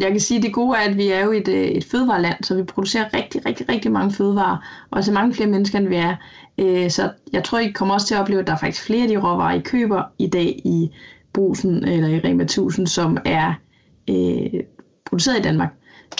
Jeg 0.00 0.10
kan 0.10 0.20
sige, 0.20 0.38
at 0.38 0.42
det 0.44 0.52
gode 0.52 0.78
er, 0.78 0.80
at 0.80 0.96
vi 0.96 1.08
er 1.08 1.24
jo 1.24 1.32
et, 1.32 1.48
øh, 1.48 1.64
et 1.64 1.84
fødevareland, 1.84 2.44
så 2.44 2.54
vi 2.54 2.62
producerer 2.62 3.14
rigtig, 3.14 3.46
rigtig, 3.46 3.68
rigtig 3.68 3.92
mange 3.92 4.12
fødevarer, 4.12 4.86
og 4.90 5.04
så 5.04 5.12
mange 5.12 5.34
flere 5.34 5.48
mennesker, 5.48 5.78
end 5.78 5.88
vi 5.88 5.96
er. 5.96 6.16
Øh, 6.58 6.90
så 6.90 7.10
jeg 7.32 7.44
tror, 7.44 7.58
I 7.58 7.70
kommer 7.70 7.94
også 7.94 8.06
til 8.06 8.14
at 8.14 8.20
opleve, 8.20 8.40
at 8.40 8.46
der 8.46 8.52
er 8.52 8.58
faktisk 8.58 8.84
flere 8.84 9.02
af 9.02 9.08
de 9.08 9.16
råvarer, 9.16 9.54
I 9.54 9.60
køber 9.60 10.02
i 10.18 10.26
dag 10.26 10.60
i 10.64 10.90
Brusen 11.32 11.84
eller 11.84 12.08
i 12.08 12.20
Rema 12.20 12.42
1000, 12.42 12.86
som 12.86 13.18
er 13.24 13.54
øh, 14.10 14.60
produceret 15.08 15.38
i 15.38 15.42
Danmark. 15.42 15.70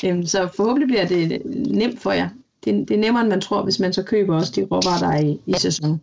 Øhm, 0.05 0.27
så 0.27 0.49
forhåbentlig 0.57 0.89
bliver 0.89 1.07
det 1.07 1.43
nemt 1.71 2.01
for 2.01 2.13
jer. 2.13 2.29
Det, 2.65 2.89
det 2.89 2.95
er 2.95 2.99
nemmere, 2.99 3.21
end 3.23 3.31
man 3.31 3.41
tror, 3.41 3.63
hvis 3.63 3.81
man 3.81 3.93
så 3.93 4.03
køber 4.03 4.37
også 4.37 4.53
de 4.57 4.67
råvarer, 4.71 4.99
der 4.99 5.17
er 5.17 5.21
i, 5.21 5.41
i 5.47 5.53
sæson. 5.57 6.01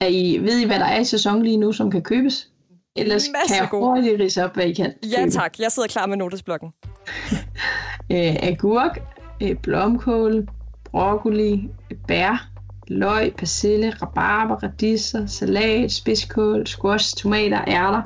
Er 0.00 0.06
I, 0.06 0.38
ved 0.42 0.58
I, 0.58 0.66
hvad 0.66 0.78
der 0.78 0.84
er 0.84 1.00
i 1.00 1.04
sæson 1.04 1.42
lige 1.42 1.56
nu, 1.56 1.72
som 1.72 1.90
kan 1.90 2.02
købes? 2.02 2.48
Ellers 2.96 3.24
kan 3.48 3.56
jeg 3.56 3.68
hurtigt 3.72 4.20
rise 4.20 4.44
op, 4.44 4.54
hvad 4.54 4.64
I 4.64 4.72
kan 4.72 4.94
Ja 5.02 5.18
købe. 5.18 5.30
tak, 5.30 5.58
jeg 5.58 5.72
sidder 5.72 5.88
klar 5.88 6.06
med 6.06 6.16
notesblokken. 6.16 6.68
øh, 8.12 8.36
agurk, 8.42 8.98
øh, 9.42 9.56
blomkål, 9.56 10.48
broccoli, 10.84 11.68
bær, 12.08 12.48
løg, 12.88 13.34
persille, 13.38 13.90
rabarber, 13.90 14.56
radiser, 14.56 15.26
salat, 15.26 15.92
spidskål, 15.92 16.66
squash, 16.66 17.16
tomater, 17.16 17.64
ærter. 17.68 18.02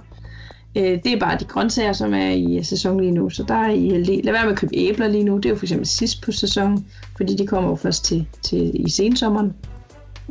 Øh, 0.76 0.98
det 1.04 1.06
er 1.06 1.20
bare 1.20 1.38
de 1.38 1.44
grøntsager, 1.44 1.92
som 1.92 2.14
er 2.14 2.30
i 2.30 2.62
sæson 2.62 3.00
lige 3.00 3.12
nu. 3.12 3.30
Så 3.30 3.42
der 3.42 3.54
er 3.54 3.70
I 3.70 3.88
heldige. 3.88 4.22
Lad 4.22 4.32
være 4.32 4.44
med 4.44 4.52
at 4.52 4.58
købe 4.58 4.76
æbler 4.76 5.08
lige 5.08 5.24
nu. 5.24 5.36
Det 5.36 5.46
er 5.46 5.50
jo 5.50 5.56
for 5.56 5.64
eksempel 5.64 5.86
sidst 5.86 6.22
på 6.22 6.32
sæsonen, 6.32 6.86
fordi 7.16 7.36
de 7.36 7.46
kommer 7.46 7.70
jo 7.70 7.76
først 7.76 8.04
til, 8.04 8.26
til 8.42 8.86
i 8.86 8.90
sensommeren. 8.90 9.54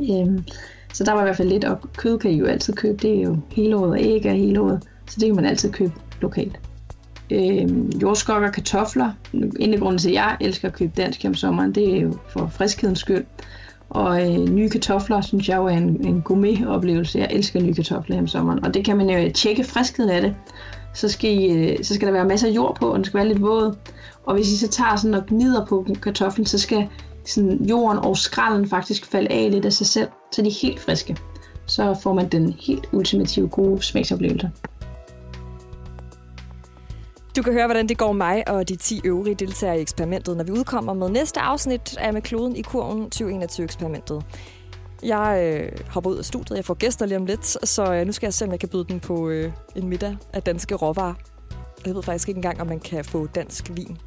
Øhm, 0.00 0.44
så 0.92 1.04
der 1.04 1.12
var 1.12 1.20
i 1.20 1.24
hvert 1.24 1.36
fald 1.36 1.48
lidt, 1.48 1.64
og 1.64 1.78
kød 1.96 2.18
kan 2.18 2.30
I 2.30 2.36
jo 2.36 2.46
altid 2.46 2.72
købe. 2.72 2.98
Det 3.02 3.18
er 3.18 3.22
jo 3.22 3.36
hele 3.52 3.76
året, 3.76 3.90
og 3.90 4.00
æg 4.00 4.26
er 4.26 4.32
hele 4.32 4.60
året. 4.60 4.82
Så 5.06 5.16
det 5.20 5.26
kan 5.28 5.36
man 5.36 5.44
altid 5.44 5.72
købe 5.72 5.92
lokalt. 6.20 6.60
Øhm, 7.30 7.88
jordskokker, 8.02 8.50
kartofler. 8.50 9.12
En 9.60 9.74
af 9.74 9.80
grunden 9.80 9.98
til, 9.98 10.08
at 10.08 10.14
jeg 10.14 10.36
elsker 10.40 10.68
at 10.68 10.74
købe 10.74 10.92
dansk 10.96 11.24
om 11.26 11.34
sommeren, 11.34 11.72
det 11.72 11.96
er 11.96 12.00
jo 12.00 12.18
for 12.28 12.50
friskhedens 12.54 12.98
skyld. 12.98 13.24
Og 13.94 14.22
øh, 14.22 14.48
nye 14.48 14.68
kartofler, 14.68 15.20
synes 15.20 15.48
jeg 15.48 15.56
jo 15.56 15.66
er 15.66 15.76
en, 15.76 16.06
en 16.06 16.22
gourmet-oplevelse. 16.22 17.18
Jeg 17.18 17.28
elsker 17.30 17.60
nye 17.60 17.74
kartofler 17.74 18.18
om 18.18 18.26
sommeren. 18.26 18.64
Og 18.64 18.74
det 18.74 18.84
kan 18.84 18.96
man 18.96 19.10
jo 19.10 19.32
tjekke 19.32 19.64
friskheden 19.64 20.10
af 20.10 20.22
det. 20.22 20.34
Så 20.94 21.08
skal, 21.08 21.30
I, 21.30 21.46
øh, 21.52 21.84
så 21.84 21.94
skal 21.94 22.06
der 22.06 22.12
være 22.12 22.24
masser 22.24 22.48
af 22.48 22.52
jord 22.52 22.76
på, 22.80 22.86
og 22.88 22.96
den 22.96 23.04
skal 23.04 23.18
være 23.18 23.28
lidt 23.28 23.42
våd. 23.42 23.76
Og 24.26 24.34
hvis 24.34 24.52
I 24.52 24.58
så 24.58 24.68
tager 24.68 24.96
sådan 24.96 25.14
og 25.14 25.26
gnider 25.26 25.66
på 25.66 25.86
kartoflen, 26.02 26.46
så 26.46 26.58
skal 26.58 26.88
sådan 27.24 27.64
jorden 27.64 27.98
og 27.98 28.16
skralden 28.16 28.68
faktisk 28.68 29.06
falde 29.06 29.32
af 29.32 29.50
lidt 29.50 29.64
af 29.64 29.72
sig 29.72 29.86
selv, 29.86 30.08
så 30.32 30.42
de 30.42 30.48
er 30.48 30.58
helt 30.62 30.80
friske. 30.80 31.16
Så 31.66 31.98
får 32.02 32.12
man 32.12 32.28
den 32.28 32.54
helt 32.66 32.88
ultimative 32.92 33.48
gode 33.48 33.82
smagsoplevelse. 33.82 34.50
Du 37.36 37.42
kan 37.42 37.52
høre, 37.52 37.66
hvordan 37.66 37.88
det 37.88 37.98
går 37.98 38.12
mig 38.12 38.48
og 38.48 38.68
de 38.68 38.76
10 38.76 39.00
øvrige 39.04 39.34
deltagere 39.34 39.78
i 39.78 39.80
eksperimentet, 39.80 40.36
når 40.36 40.44
vi 40.44 40.52
udkommer 40.52 40.94
med 40.94 41.08
næste 41.08 41.40
afsnit 41.40 41.96
af 41.98 42.12
Med 42.12 42.22
kloden 42.22 42.56
i 42.56 42.62
kurven 42.62 43.10
2021-eksperimentet. 43.14 44.24
Jeg 45.02 45.40
øh, 45.42 45.72
hopper 45.88 46.10
ud 46.10 46.16
af 46.16 46.24
studiet. 46.24 46.56
Jeg 46.56 46.64
får 46.64 46.74
gæster 46.74 47.06
lige 47.06 47.18
om 47.18 47.26
lidt, 47.26 47.68
så 47.68 47.94
øh, 47.94 48.06
nu 48.06 48.12
skal 48.12 48.26
jeg 48.26 48.34
se, 48.34 48.44
om 48.44 48.50
jeg 48.50 48.60
kan 48.60 48.68
byde 48.68 48.84
den 48.88 49.00
på 49.00 49.28
øh, 49.28 49.52
en 49.76 49.88
middag 49.88 50.16
af 50.32 50.42
danske 50.42 50.74
råvarer. 50.74 51.14
Jeg 51.86 51.94
ved 51.94 52.02
faktisk 52.02 52.28
ikke 52.28 52.38
engang, 52.38 52.60
om 52.60 52.66
man 52.66 52.80
kan 52.80 53.04
få 53.04 53.26
dansk 53.26 53.70
vin 53.74 53.98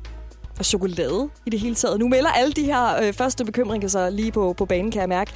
og 0.59 0.65
chokolade 0.65 1.29
i 1.45 1.49
det 1.49 1.59
hele 1.59 1.75
taget. 1.75 1.99
Nu 1.99 2.07
melder 2.07 2.29
alle 2.29 2.53
de 2.53 2.63
her 2.63 3.03
øh, 3.03 3.13
første 3.13 3.45
bekymringer 3.45 3.87
sig 3.87 4.11
lige 4.11 4.31
på, 4.31 4.53
på 4.53 4.65
banen, 4.65 4.91
kan 4.91 5.01
jeg 5.01 5.09
mærke. 5.09 5.31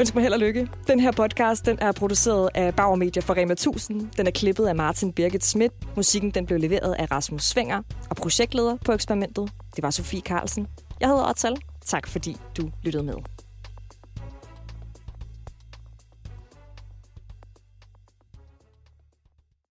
Ønsk 0.00 0.14
mig 0.14 0.22
held 0.22 0.32
og 0.32 0.38
lykke. 0.38 0.68
Den 0.86 1.00
her 1.00 1.12
podcast 1.12 1.66
den 1.66 1.78
er 1.80 1.92
produceret 1.92 2.48
af 2.54 2.74
Bauer 2.74 2.96
Media 2.96 3.22
for 3.22 3.36
Rema 3.36 3.52
1000. 3.52 4.08
Den 4.16 4.26
er 4.26 4.30
klippet 4.30 4.66
af 4.66 4.74
Martin 4.74 5.12
Birgit 5.12 5.44
Schmidt. 5.44 5.72
Musikken 5.96 6.30
den 6.30 6.46
blev 6.46 6.58
leveret 6.58 6.94
af 6.98 7.10
Rasmus 7.10 7.42
Svinger. 7.42 7.82
Og 8.10 8.16
projektleder 8.16 8.76
på 8.84 8.92
eksperimentet, 8.92 9.50
det 9.76 9.82
var 9.82 9.90
Sofie 9.90 10.20
Carlsen. 10.20 10.66
Jeg 11.00 11.08
hedder 11.08 11.30
Otal. 11.30 11.56
Tak 11.86 12.06
fordi 12.08 12.36
du 12.56 12.70
lyttede 12.82 13.02
med. 13.02 13.14